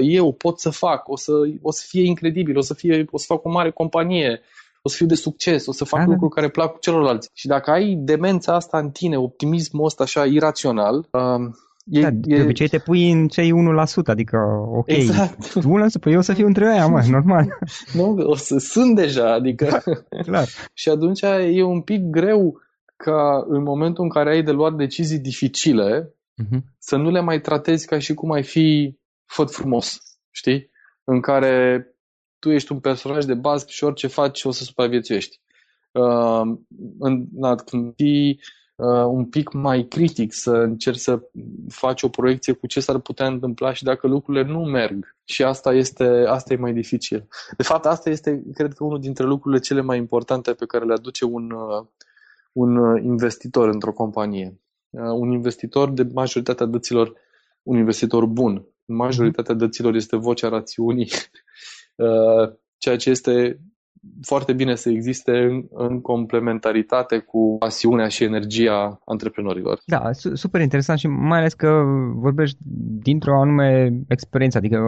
eu 0.03 0.33
pot 0.33 0.61
să 0.61 0.71
fac, 0.71 1.09
o 1.09 1.17
să, 1.17 1.33
o 1.63 1.71
să 1.71 1.85
fie 1.87 2.05
incredibil, 2.07 2.57
o 2.57 2.61
să, 2.61 2.75
fie, 2.75 3.05
o 3.11 3.19
să 3.19 3.25
fac 3.29 3.45
o 3.45 3.51
mare 3.51 3.71
companie, 3.71 4.41
o 4.83 4.89
să 4.89 4.97
fiu 4.97 5.07
de 5.07 5.15
succes, 5.15 5.67
o 5.67 5.73
să 5.73 5.85
fac 5.85 6.01
da, 6.01 6.07
da. 6.07 6.11
lucruri 6.13 6.35
care 6.35 6.49
plac 6.49 6.81
celorlalți. 6.81 7.31
Și 7.33 7.47
dacă 7.47 7.71
ai 7.71 7.95
demența 7.99 8.55
asta 8.55 8.79
în 8.79 8.91
tine, 8.91 9.19
optimismul 9.19 9.85
ăsta 9.85 10.03
așa 10.03 10.25
irațional, 10.27 11.09
uh, 11.11 11.51
E, 11.91 12.01
da, 12.01 12.11
de 12.11 12.35
e... 12.35 12.43
obicei 12.43 12.69
te 12.69 12.79
pui 12.79 13.11
în 13.11 13.29
cei 13.29 13.53
1%, 13.53 13.55
adică 14.05 14.37
ok, 14.73 14.89
exact. 14.89 15.49
1%, 15.59 15.61
păi 16.01 16.13
eu 16.13 16.21
să 16.21 16.33
fiu 16.33 16.47
între 16.47 16.69
aia, 16.69 16.87
mă, 16.87 17.03
normal. 17.11 17.59
nu, 17.93 18.15
o 18.17 18.35
să 18.35 18.59
sunt 18.59 18.95
deja, 18.97 19.33
adică... 19.33 19.83
Da, 19.85 20.23
clar. 20.23 20.49
și 20.75 20.89
atunci 20.89 21.21
e 21.53 21.63
un 21.63 21.81
pic 21.81 22.03
greu 22.03 22.61
ca 22.97 23.45
în 23.49 23.63
momentul 23.63 24.05
în 24.05 24.11
care 24.11 24.31
ai 24.31 24.43
de 24.43 24.51
luat 24.51 24.75
decizii 24.75 25.19
dificile, 25.19 26.15
uh-huh. 26.43 26.59
să 26.79 26.97
nu 26.97 27.11
le 27.11 27.21
mai 27.21 27.41
tratezi 27.41 27.87
ca 27.87 27.99
și 27.99 28.15
cum 28.15 28.31
ai 28.31 28.43
fi 28.43 28.99
făt 29.27 29.51
frumos, 29.51 29.99
știi? 30.31 30.71
În 31.05 31.21
care 31.21 31.85
tu 32.39 32.51
ești 32.51 32.73
un 32.73 32.81
personaj 32.81 33.25
de 33.25 33.35
bază 33.35 33.65
și 33.69 33.85
orice 33.85 34.07
faci 34.07 34.45
o 34.45 34.51
să 34.51 34.65
supraviețuiești. 34.65 35.41
Uh, 35.93 36.57
în, 36.99 37.27
na, 37.33 37.55
când 37.55 37.95
fii 37.95 38.31
uh, 38.31 38.60
un 39.07 39.25
pic 39.25 39.53
mai 39.53 39.87
critic, 39.89 40.33
să 40.33 40.51
încerci 40.51 40.99
să 40.99 41.23
faci 41.69 42.03
o 42.03 42.09
proiecție 42.09 42.53
cu 42.53 42.67
ce 42.67 42.81
s-ar 42.81 42.99
putea 42.99 43.27
întâmpla 43.27 43.73
și 43.73 43.85
dacă 43.85 44.07
lucrurile 44.07 44.53
nu 44.53 44.65
merg. 44.65 45.17
Și 45.25 45.43
asta 45.43 45.73
este, 45.73 46.05
asta 46.27 46.53
e 46.53 46.57
mai 46.57 46.73
dificil. 46.73 47.29
De 47.57 47.63
fapt, 47.63 47.87
asta 47.87 48.11
este, 48.11 48.43
cred 48.55 48.73
că, 48.73 48.85
unul 48.85 49.01
dintre 49.01 49.25
lucrurile 49.25 49.61
cele 49.61 49.81
mai 49.81 49.99
importante 49.99 50.53
pe 50.53 50.67
care 50.67 50.85
le 50.85 50.93
aduce 50.93 51.25
un, 51.25 51.51
uh, 51.51 51.87
un 52.53 52.97
investitor 53.03 53.69
într-o 53.69 53.93
companie. 53.93 54.61
Uh, 54.91 55.03
un 55.03 55.31
investitor, 55.31 55.91
de 55.91 56.09
majoritatea 56.13 56.67
dăților, 56.67 57.13
un 57.63 57.77
investitor 57.77 58.27
bun. 58.27 58.67
Majoritatea 58.85 59.55
dăților 59.55 59.95
este 59.95 60.17
vocea 60.17 60.49
rațiunii, 60.49 61.11
uh, 61.97 62.53
ceea 62.79 62.97
ce 62.97 63.11
este 63.11 63.61
foarte 64.23 64.53
bine 64.53 64.75
să 64.75 64.91
existe 64.91 65.31
în, 65.31 65.65
în 65.71 66.01
complementaritate 66.01 67.19
cu 67.19 67.57
pasiunea 67.59 68.09
și 68.09 68.25
energia 68.25 69.01
antreprenorilor. 69.05 69.81
Da, 69.87 70.11
super 70.35 70.61
interesant 70.61 70.99
și 70.99 71.07
mai 71.07 71.39
ales 71.39 71.53
că 71.53 71.83
vorbești 72.15 72.57
dintr-o 73.03 73.41
anume 73.41 74.01
experiență, 74.09 74.59
adică 74.59 74.79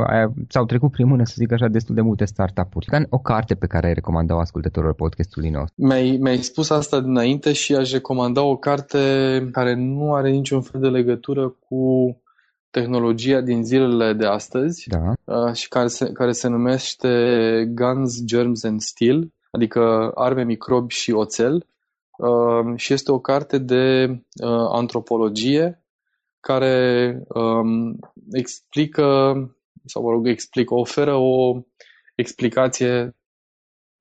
ți-au 0.49 0.65
trecut 0.65 0.91
prin 0.91 1.07
mână, 1.07 1.25
să 1.25 1.35
zic 1.37 1.53
așa, 1.53 1.69
destul 1.69 1.95
de 1.95 2.01
multe 2.01 2.25
startup-uri. 2.25 2.87
Ca 2.87 3.03
o 3.09 3.19
carte 3.19 3.55
pe 3.55 3.67
care 3.67 3.87
ai 3.87 3.95
recomandat 3.95 4.39
ascultătorilor 4.39 4.95
podcastului 4.95 5.51
nostru. 5.51 5.87
Mi-ai, 5.87 6.19
mi-ai 6.21 6.37
spus 6.37 6.71
asta 6.71 7.01
dinainte 7.01 7.53
și 7.53 7.75
aș 7.75 7.93
recomanda 7.93 8.43
o 8.43 8.57
carte 8.57 8.99
care 9.53 9.75
nu 9.75 10.15
are 10.15 10.31
niciun 10.31 10.61
fel 10.61 10.81
de 10.81 10.89
legătură 10.89 11.57
cu 11.69 12.17
tehnologia 12.73 13.41
din 13.41 13.65
zilele 13.65 14.13
de 14.13 14.27
astăzi 14.27 14.89
da. 14.89 15.13
uh, 15.25 15.55
și 15.55 15.69
care 15.69 15.87
se, 15.87 16.13
care 16.13 16.33
se 16.33 16.49
numește 16.49 17.09
Guns, 17.75 18.25
Germs 18.25 18.65
and 18.65 18.81
Steel, 18.81 19.33
adică 19.51 20.11
arme, 20.15 20.45
microbi 20.45 20.95
și 20.95 21.11
oțel. 21.11 21.67
Uh, 22.19 22.77
și 22.77 22.93
este 22.93 23.13
o 23.13 23.19
carte 23.19 23.59
de 23.59 24.07
uh, 24.43 24.69
antropologie 24.73 25.85
care 26.41 27.19
um, 27.29 27.99
explică, 28.33 29.03
sau 29.85 30.03
mă 30.03 30.11
rog, 30.11 30.29
explică, 30.29 30.75
oferă 30.75 31.15
o 31.15 31.63
explicație, 32.15 33.17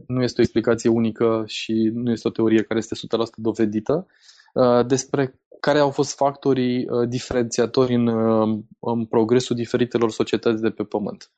nu 0.07 0.23
este 0.23 0.39
o 0.39 0.43
explicație 0.43 0.89
unică 0.89 1.43
și 1.47 1.91
nu 1.93 2.11
este 2.11 2.27
o 2.27 2.31
teorie 2.31 2.63
care 2.63 2.79
este 2.79 2.95
100% 2.95 2.99
dovedită, 3.35 4.05
uh, 4.07 4.40
despre 4.85 5.41
care 5.61 5.79
au 5.79 5.89
fost 5.89 6.15
factorii 6.15 6.87
uh, 6.89 7.07
diferențiatori 7.07 7.93
în, 7.93 8.07
uh, 8.07 8.59
în 8.79 9.05
progresul 9.05 9.55
diferitelor 9.55 10.11
societăți 10.11 10.61
de 10.61 10.69
pe 10.69 10.83
Pământ. 10.83 11.31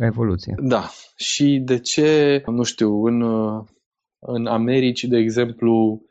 Evoluție. 0.00 0.54
Da. 0.58 0.90
Și 1.16 1.62
de 1.64 1.78
ce, 1.78 2.42
nu 2.46 2.62
știu, 2.62 3.04
în, 3.04 3.20
uh, 3.20 3.64
în 4.18 4.46
Americi, 4.46 5.04
de 5.04 5.16
exemplu, 5.16 6.02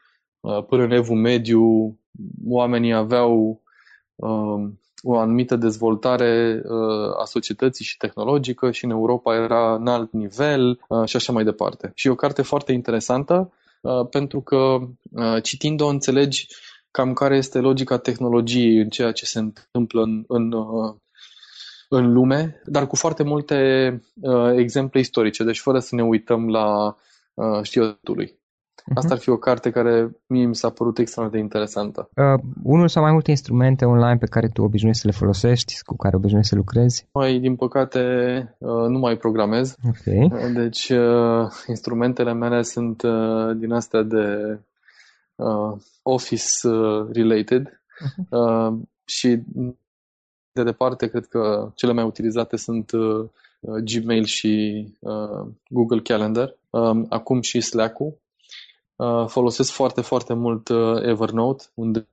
până 0.67 0.83
în 0.83 0.91
Evul 0.91 1.17
Mediu, 1.17 1.61
oamenii 2.45 2.93
aveau 2.93 3.61
o 5.01 5.17
anumită 5.17 5.55
dezvoltare 5.55 6.61
a 7.19 7.23
societății 7.23 7.85
și 7.85 7.97
tehnologică 7.97 8.71
și 8.71 8.85
în 8.85 8.91
Europa 8.91 9.35
era 9.35 9.75
în 9.75 9.87
alt 9.87 10.11
nivel 10.11 10.79
și 11.05 11.15
așa 11.15 11.33
mai 11.33 11.43
departe. 11.43 11.91
Și 11.95 12.07
e 12.07 12.11
o 12.11 12.15
carte 12.15 12.41
foarte 12.41 12.71
interesantă 12.71 13.51
pentru 14.09 14.41
că 14.41 14.77
citind-o 15.41 15.87
înțelegi 15.87 16.47
cam 16.97 17.13
care 17.13 17.37
este 17.37 17.59
logica 17.59 17.97
tehnologiei 17.97 18.77
în 18.77 18.89
ceea 18.89 19.11
ce 19.11 19.25
se 19.25 19.39
întâmplă 19.39 20.01
în, 20.01 20.23
în, 20.27 20.51
uh, 20.51 20.95
în 21.89 22.13
lume, 22.13 22.61
dar 22.65 22.87
cu 22.87 22.95
foarte 22.95 23.23
multe 23.23 23.55
uh, 24.21 24.51
exemple 24.55 24.99
istorice, 24.99 25.43
deci 25.43 25.59
fără 25.59 25.79
să 25.79 25.95
ne 25.95 26.03
uităm 26.03 26.49
la 26.49 26.95
uh, 27.33 27.61
știutului. 27.61 28.39
Mhm. 28.85 28.97
Asta 28.97 29.13
ar 29.13 29.19
fi 29.19 29.29
o 29.29 29.37
carte 29.37 29.69
care 29.69 30.17
mie 30.27 30.45
mi 30.45 30.55
s-a 30.55 30.69
părut 30.69 30.97
extrem 30.97 31.29
de 31.29 31.37
interesantă. 31.37 32.09
Uh, 32.15 32.43
unul 32.63 32.87
sau 32.87 33.03
mai 33.03 33.11
multe 33.11 33.29
instrumente 33.29 33.85
online 33.85 34.17
pe 34.17 34.25
care 34.25 34.47
tu 34.47 34.61
obișnuiești 34.61 35.01
să 35.01 35.07
le 35.07 35.13
folosești, 35.17 35.83
cu 35.85 35.95
care 35.95 36.15
obișnuiești 36.15 36.51
să 36.51 36.57
lucrezi? 36.57 37.07
Mai, 37.13 37.39
din 37.39 37.55
păcate, 37.55 37.99
uh, 38.57 38.87
nu 38.87 38.99
mai 38.99 39.17
programez. 39.17 39.75
Okay. 39.87 40.31
Uh, 40.31 40.53
deci, 40.53 40.89
uh, 40.89 41.47
instrumentele 41.67 42.33
mele 42.33 42.61
sunt 42.61 43.01
uh, 43.01 43.57
din 43.57 43.71
astea 43.71 44.01
de 44.01 44.59
uh, 45.35 45.77
office 46.01 46.67
uh, 46.67 47.07
related 47.13 47.67
uh-huh. 47.67 48.29
uh, 48.29 48.79
și 49.05 49.41
de 50.51 50.63
departe 50.63 51.07
cred 51.07 51.25
că 51.25 51.71
cele 51.75 51.93
mai 51.93 52.03
utilizate 52.03 52.57
sunt 52.57 52.91
uh, 52.91 53.29
Gmail 53.59 54.23
și 54.23 54.85
uh, 54.99 55.47
Google 55.69 56.01
Calendar, 56.01 56.55
um, 56.69 57.05
acum 57.09 57.41
și 57.41 57.61
Slack-ul. 57.61 58.17
Uh, 58.97 59.27
folosesc 59.27 59.71
foarte, 59.71 60.01
foarte 60.01 60.33
mult 60.33 60.69
uh, 60.69 60.77
Evernote, 61.01 61.63
unde 61.73 62.07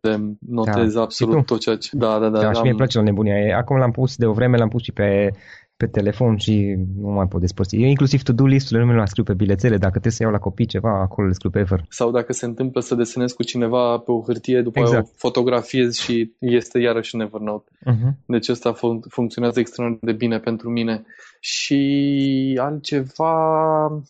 notez 0.49 0.92
da. 0.94 1.01
absolut 1.01 1.47
tot 1.47 1.61
ceea 1.61 1.77
ce... 1.77 1.88
Da, 1.92 2.18
da, 2.18 2.29
da. 2.29 2.40
Da, 2.40 2.53
și 2.53 2.62
mie 2.62 2.75
place 2.75 2.99
la 2.99 3.05
nebunia. 3.05 3.57
Acum 3.57 3.77
l-am 3.77 3.90
pus 3.90 4.16
de 4.16 4.27
o 4.27 4.33
vreme, 4.33 4.57
l-am 4.57 4.68
pus 4.68 4.83
și 4.83 4.92
pe 4.92 5.31
pe 5.76 5.87
telefon 5.87 6.37
și 6.37 6.76
nu 6.96 7.08
mai 7.08 7.26
pot 7.26 7.40
despărți. 7.40 7.76
Eu 7.76 7.88
inclusiv 7.88 8.22
to-do 8.22 8.46
list-urile 8.46 8.87
nu 8.87 8.92
mi 8.92 8.98
le 8.98 9.04
scriu 9.04 9.24
pe 9.24 9.34
bilețele, 9.34 9.76
dacă 9.76 9.90
trebuie 9.90 10.12
să 10.12 10.22
iau 10.22 10.32
la 10.32 10.38
copii 10.38 10.66
ceva, 10.66 11.00
acolo 11.00 11.26
le 11.26 11.32
scriu 11.32 11.50
pe 11.50 11.58
Ever. 11.58 11.84
Sau 11.88 12.10
dacă 12.10 12.32
se 12.32 12.44
întâmplă 12.44 12.80
să 12.80 12.94
desenez 12.94 13.32
cu 13.32 13.42
cineva 13.42 13.98
pe 13.98 14.10
o 14.10 14.22
hârtie, 14.22 14.62
după 14.62 14.80
exact. 14.80 15.06
o 15.06 15.10
fotografiez 15.16 15.94
și 15.94 16.34
este 16.38 16.78
iarăși 16.78 17.14
în 17.14 17.20
Evernote. 17.20 17.70
Uh-huh. 17.87 18.12
Deci 18.26 18.48
ăsta 18.48 18.74
fun- 18.74 19.08
funcționează 19.08 19.60
extrem 19.60 19.98
de 20.00 20.12
bine 20.12 20.38
pentru 20.38 20.70
mine. 20.70 21.04
Și 21.40 22.58
altceva, 22.60 23.34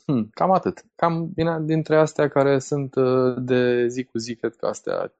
hmm, 0.06 0.28
cam 0.34 0.52
atât. 0.52 0.84
Cam 0.96 1.30
din, 1.34 1.66
dintre 1.66 1.96
astea 1.96 2.28
care 2.28 2.58
sunt 2.58 2.94
uh, 2.94 3.36
de 3.38 3.86
zi 3.88 4.04
cu 4.04 4.18
zi, 4.18 4.34
cred 4.34 4.54
că 4.54 4.66
astea 4.66 5.12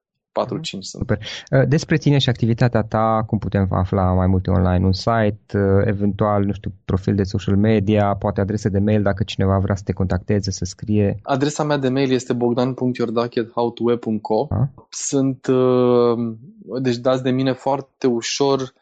4-5 0.42 0.46
mhm. 0.46 0.62
sunt. 0.62 0.82
Super. 0.82 1.18
Uh, 1.50 1.62
despre 1.68 1.96
tine 1.96 2.18
și 2.18 2.28
activitatea 2.28 2.82
ta, 2.82 3.24
cum 3.26 3.38
putem 3.38 3.66
afla 3.70 4.12
mai 4.12 4.26
multe 4.26 4.50
online? 4.50 4.84
Un 4.84 4.92
site, 4.92 5.58
uh, 5.58 5.82
eventual, 5.84 6.44
nu 6.44 6.52
știu, 6.52 6.72
profil 6.84 7.14
de 7.14 7.22
social 7.22 7.56
media, 7.56 8.16
poate 8.18 8.40
adrese 8.40 8.68
de 8.68 8.78
mail 8.78 9.02
dacă 9.02 9.22
cineva 9.22 9.58
vrea 9.58 9.74
să 9.74 9.82
te 9.84 9.92
contacteze, 9.92 10.50
să 10.50 10.64
scrie? 10.64 11.18
Adresa 11.22 11.64
mea 11.64 11.76
de 11.76 11.88
mail 11.88 12.12
este 12.12 12.32
bogdan.iordache.howtoweb.co 12.32 14.48
Sunt, 14.88 15.46
uh, 15.46 16.34
deci 16.82 16.96
dați 16.96 17.22
de 17.22 17.30
mine 17.30 17.52
foarte 17.52 18.06
ușor, 18.06 18.72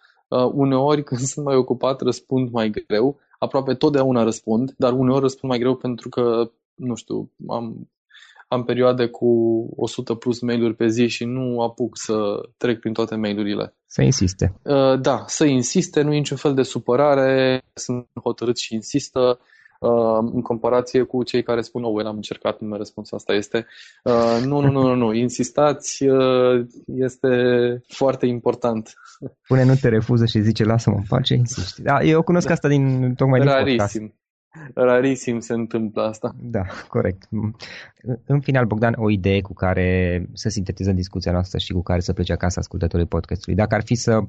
uneori 0.53 1.05
când 1.09 1.21
sunt 1.21 1.45
mai 1.45 1.57
ocupat 1.57 2.01
răspund 2.01 2.51
mai 2.51 2.71
greu, 2.71 3.19
aproape 3.39 3.75
totdeauna 3.75 4.23
răspund, 4.23 4.75
dar 4.77 4.93
uneori 4.93 5.21
răspund 5.21 5.53
mai 5.53 5.61
greu 5.61 5.75
pentru 5.75 6.09
că 6.09 6.51
nu 6.75 6.95
știu, 6.95 7.31
am 7.49 7.89
am 8.53 8.65
perioade 8.65 9.07
cu 9.07 9.27
100 9.77 10.15
plus 10.15 10.41
mail-uri 10.41 10.75
pe 10.75 10.87
zi 10.87 11.07
și 11.07 11.25
nu 11.25 11.61
apuc 11.61 11.99
să 11.99 12.15
trec 12.57 12.81
prin 12.81 12.93
toate 12.93 13.15
mail-urile. 13.15 13.75
Să 13.87 14.03
insiste. 14.03 14.55
Uh, 14.63 15.01
da, 15.01 15.25
să 15.27 15.45
insiste, 15.45 16.03
nu 16.03 16.13
e 16.13 16.17
niciun 16.17 16.37
fel 16.37 16.55
de 16.55 16.63
supărare, 16.63 17.63
sunt 17.75 18.07
hotărât 18.23 18.59
și 18.59 18.75
insistă. 18.75 19.39
Uh, 19.81 20.31
în 20.33 20.43
comparație 20.43 21.03
cu 21.03 21.23
cei 21.23 21.43
care 21.43 21.61
spun, 21.61 21.85
oh, 21.85 22.05
am 22.07 22.15
încercat, 22.15 22.61
nu 22.61 22.67
mi-a 22.67 22.77
răspuns, 22.77 23.13
asta 23.13 23.33
este. 23.33 23.67
Uh, 24.05 24.45
nu, 24.45 24.61
nu, 24.61 24.71
nu, 24.71 24.83
nu, 24.83 24.95
nu, 24.95 25.13
insistați, 25.13 26.05
este 26.97 27.29
foarte 27.89 28.27
important. 28.27 28.95
Pune 29.47 29.65
nu 29.65 29.75
te 29.75 29.89
refuză 29.89 30.27
și 30.27 30.41
zice, 30.41 30.65
lasă-mă 30.65 30.97
în 30.97 31.05
pace, 31.09 31.35
insisti. 31.35 31.83
Da, 31.83 32.03
eu 32.03 32.23
cunosc 32.23 32.47
da. 32.47 32.53
asta 32.53 32.69
din 32.69 33.15
tocmai 33.15 33.41
din 33.41 33.49
Rarisim. 33.49 33.77
podcast. 33.77 34.21
Rarisim 34.75 35.41
se 35.41 35.53
întâmplă 35.53 36.03
asta. 36.03 36.35
Da, 36.41 36.63
corect. 36.89 37.29
În 38.27 38.41
final, 38.41 38.67
Bogdan, 38.67 38.95
o 38.97 39.11
idee 39.11 39.41
cu 39.41 39.53
care 39.53 40.29
să 40.33 40.49
sintetizăm 40.49 40.95
discuția 40.95 41.33
noastră 41.33 41.59
și 41.59 41.73
cu 41.73 41.83
care 41.83 42.01
să 42.01 42.13
plece 42.13 42.33
acasă 42.33 42.59
ascultătorii 42.59 43.07
podcastului. 43.07 43.57
Dacă 43.57 43.75
ar 43.75 43.83
fi 43.83 43.95
să 43.95 44.21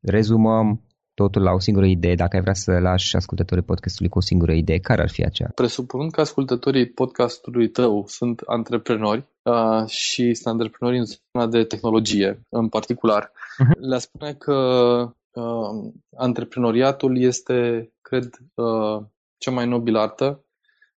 rezumăm 0.00 0.80
totul 1.14 1.42
la 1.42 1.52
o 1.52 1.58
singură 1.58 1.86
idee, 1.86 2.14
dacă 2.14 2.36
ai 2.36 2.42
vrea 2.42 2.54
să 2.54 2.78
lași 2.78 3.16
ascultătorii 3.16 3.64
podcastului 3.64 4.10
cu 4.10 4.18
o 4.18 4.20
singură 4.20 4.52
idee, 4.52 4.78
care 4.78 5.02
ar 5.02 5.10
fi 5.10 5.24
aceea? 5.24 5.50
Presupunând 5.54 6.10
că 6.10 6.20
ascultătorii 6.20 6.90
podcastului 6.90 7.68
tău 7.68 8.04
sunt 8.06 8.40
antreprenori 8.46 9.28
uh, 9.42 9.86
și 9.86 10.34
sunt 10.34 10.54
antreprenori 10.54 10.98
în 10.98 11.04
zona 11.04 11.46
de 11.46 11.64
tehnologie 11.64 12.40
în 12.48 12.68
particular, 12.68 13.30
uh-huh. 13.30 13.78
le 13.80 13.98
spune 13.98 14.32
că 14.32 14.54
uh, 15.32 15.92
antreprenoriatul 16.16 17.18
este, 17.18 17.90
cred, 18.00 18.38
uh, 18.54 19.02
cea 19.42 19.50
mai 19.50 19.66
nobilă 19.66 19.98
artă. 19.98 20.44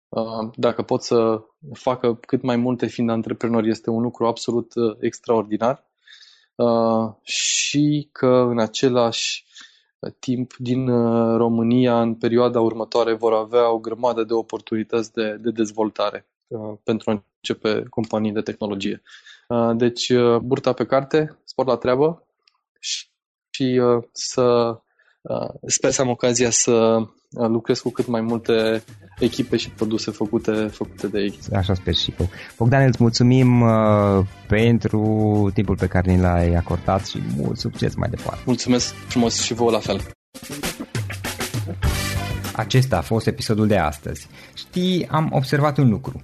Uh, 0.09 0.49
dacă 0.55 0.81
pot 0.81 1.03
să 1.03 1.41
facă 1.73 2.15
cât 2.15 2.41
mai 2.41 2.55
multe 2.55 2.85
fiind 2.85 3.09
antreprenori, 3.09 3.69
este 3.69 3.89
un 3.89 4.01
lucru 4.01 4.25
absolut 4.25 4.75
uh, 4.75 4.97
extraordinar 4.99 5.87
uh, 6.55 7.13
și 7.23 8.09
că 8.11 8.27
în 8.27 8.59
același 8.59 9.45
timp 10.19 10.55
din 10.57 10.87
România 11.37 12.01
în 12.01 12.15
perioada 12.15 12.59
următoare 12.59 13.13
vor 13.13 13.33
avea 13.33 13.71
o 13.71 13.79
grămadă 13.79 14.23
de 14.23 14.33
oportunități 14.33 15.13
de, 15.13 15.37
de 15.41 15.51
dezvoltare 15.51 16.27
pentru 16.83 17.09
a 17.09 17.23
începe 17.35 17.83
companii 17.89 18.31
de 18.31 18.41
tehnologie. 18.41 19.01
Deci, 19.75 20.13
burta 20.41 20.73
pe 20.73 20.85
carte, 20.85 21.39
spor 21.43 21.65
la 21.65 21.75
treabă 21.75 22.27
și, 22.79 23.07
și 23.49 23.81
să 24.11 24.77
sper 25.65 25.91
să 25.91 26.01
am 26.01 26.09
ocazia 26.09 26.49
să 26.49 26.97
lucrez 27.29 27.79
cu 27.79 27.89
cât 27.89 28.07
mai 28.07 28.21
multe 28.21 28.83
echipe 29.19 29.57
și 29.57 29.69
produse 29.69 30.11
făcute, 30.11 30.51
făcute 30.51 31.07
de 31.07 31.19
ei. 31.19 31.39
Așa 31.53 31.73
sper 31.73 31.95
și 31.95 32.13
eu. 32.19 32.29
Bogdan, 32.57 32.87
îți 32.87 32.97
mulțumim 32.99 33.61
uh, 33.61 34.25
pentru 34.47 35.51
timpul 35.53 35.77
pe 35.77 35.87
care 35.87 36.11
ni 36.11 36.21
l-ai 36.21 36.53
acordat 36.53 37.05
și 37.05 37.21
mult 37.37 37.57
succes 37.57 37.95
mai 37.95 38.09
departe. 38.09 38.41
Mulțumesc 38.45 38.93
frumos 38.93 39.41
și 39.41 39.53
vouă 39.53 39.71
la 39.71 39.79
fel. 39.79 40.01
Acesta 42.55 42.97
a 42.97 43.01
fost 43.01 43.27
episodul 43.27 43.67
de 43.67 43.77
astăzi. 43.77 44.27
Știi, 44.53 45.07
am 45.11 45.29
observat 45.31 45.77
un 45.77 45.89
lucru. 45.89 46.23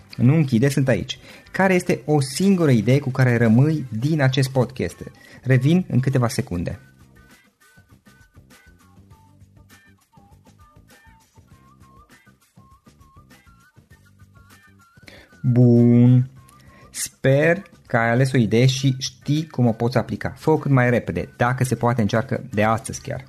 nu 0.21 0.35
închide, 0.35 0.69
sunt 0.69 0.87
aici. 0.87 1.19
Care 1.51 1.73
este 1.73 2.01
o 2.05 2.21
singură 2.21 2.71
idee 2.71 2.99
cu 2.99 3.09
care 3.09 3.37
rămâi 3.37 3.85
din 3.99 4.21
acest 4.21 4.49
podcast? 4.49 4.97
Revin 5.43 5.85
în 5.89 5.99
câteva 5.99 6.27
secunde. 6.27 6.79
Bun. 15.43 16.29
Sper 16.89 17.61
că 17.87 17.97
ai 17.97 18.09
ales 18.09 18.31
o 18.31 18.37
idee 18.37 18.65
și 18.65 18.95
știi 18.99 19.47
cum 19.47 19.67
o 19.67 19.71
poți 19.71 19.97
aplica. 19.97 20.33
Fă-o 20.37 20.57
cât 20.57 20.71
mai 20.71 20.89
repede, 20.89 21.29
dacă 21.37 21.63
se 21.63 21.75
poate 21.75 22.01
încearcă 22.01 22.43
de 22.51 22.63
astăzi 22.63 23.01
chiar. 23.01 23.25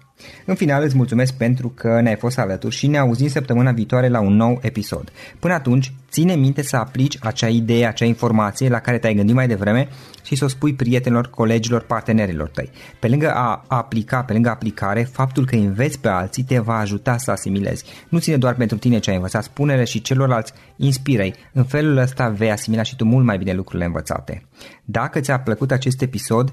În 0.46 0.54
final 0.54 0.82
îți 0.82 0.96
mulțumesc 0.96 1.34
pentru 1.34 1.68
că 1.68 2.00
ne-ai 2.00 2.16
fost 2.16 2.38
alături 2.38 2.74
și 2.74 2.86
ne 2.86 2.98
auzim 2.98 3.28
săptămâna 3.28 3.72
viitoare 3.72 4.08
la 4.08 4.20
un 4.20 4.34
nou 4.34 4.58
episod. 4.62 5.12
Până 5.38 5.54
atunci, 5.54 5.92
ține 6.12 6.34
minte 6.34 6.62
să 6.62 6.76
aplici 6.76 7.18
acea 7.20 7.48
idee, 7.48 7.86
acea 7.86 8.04
informație 8.04 8.68
la 8.68 8.80
care 8.80 8.98
te-ai 8.98 9.14
gândit 9.14 9.34
mai 9.34 9.46
devreme 9.46 9.88
și 10.24 10.34
să 10.34 10.44
o 10.44 10.48
spui 10.48 10.74
prietenilor, 10.74 11.30
colegilor, 11.30 11.82
partenerilor 11.82 12.48
tăi. 12.48 12.70
Pe 12.98 13.08
lângă 13.08 13.32
a 13.34 13.64
aplica, 13.68 14.22
pe 14.22 14.32
lângă 14.32 14.48
aplicare, 14.48 15.02
faptul 15.02 15.46
că 15.46 15.56
înveți 15.56 15.98
pe 15.98 16.08
alții 16.08 16.42
te 16.42 16.58
va 16.58 16.76
ajuta 16.76 17.16
să 17.16 17.30
asimilezi. 17.30 17.84
Nu 18.08 18.18
ține 18.18 18.36
doar 18.36 18.54
pentru 18.54 18.76
tine 18.76 18.98
ce 18.98 19.10
ai 19.10 19.16
învățat, 19.16 19.42
spune-le 19.42 19.84
și 19.84 20.02
celorlalți, 20.02 20.52
inspiră-i. 20.76 21.34
În 21.52 21.64
felul 21.64 21.96
ăsta 21.96 22.28
vei 22.28 22.50
asimila 22.50 22.82
și 22.82 22.96
tu 22.96 23.04
mult 23.04 23.24
mai 23.24 23.38
bine 23.38 23.52
lucrurile 23.52 23.84
învățate. 23.84 24.46
Dacă 24.84 25.20
ți-a 25.20 25.40
plăcut 25.40 25.70
acest 25.70 26.02
episod, 26.02 26.52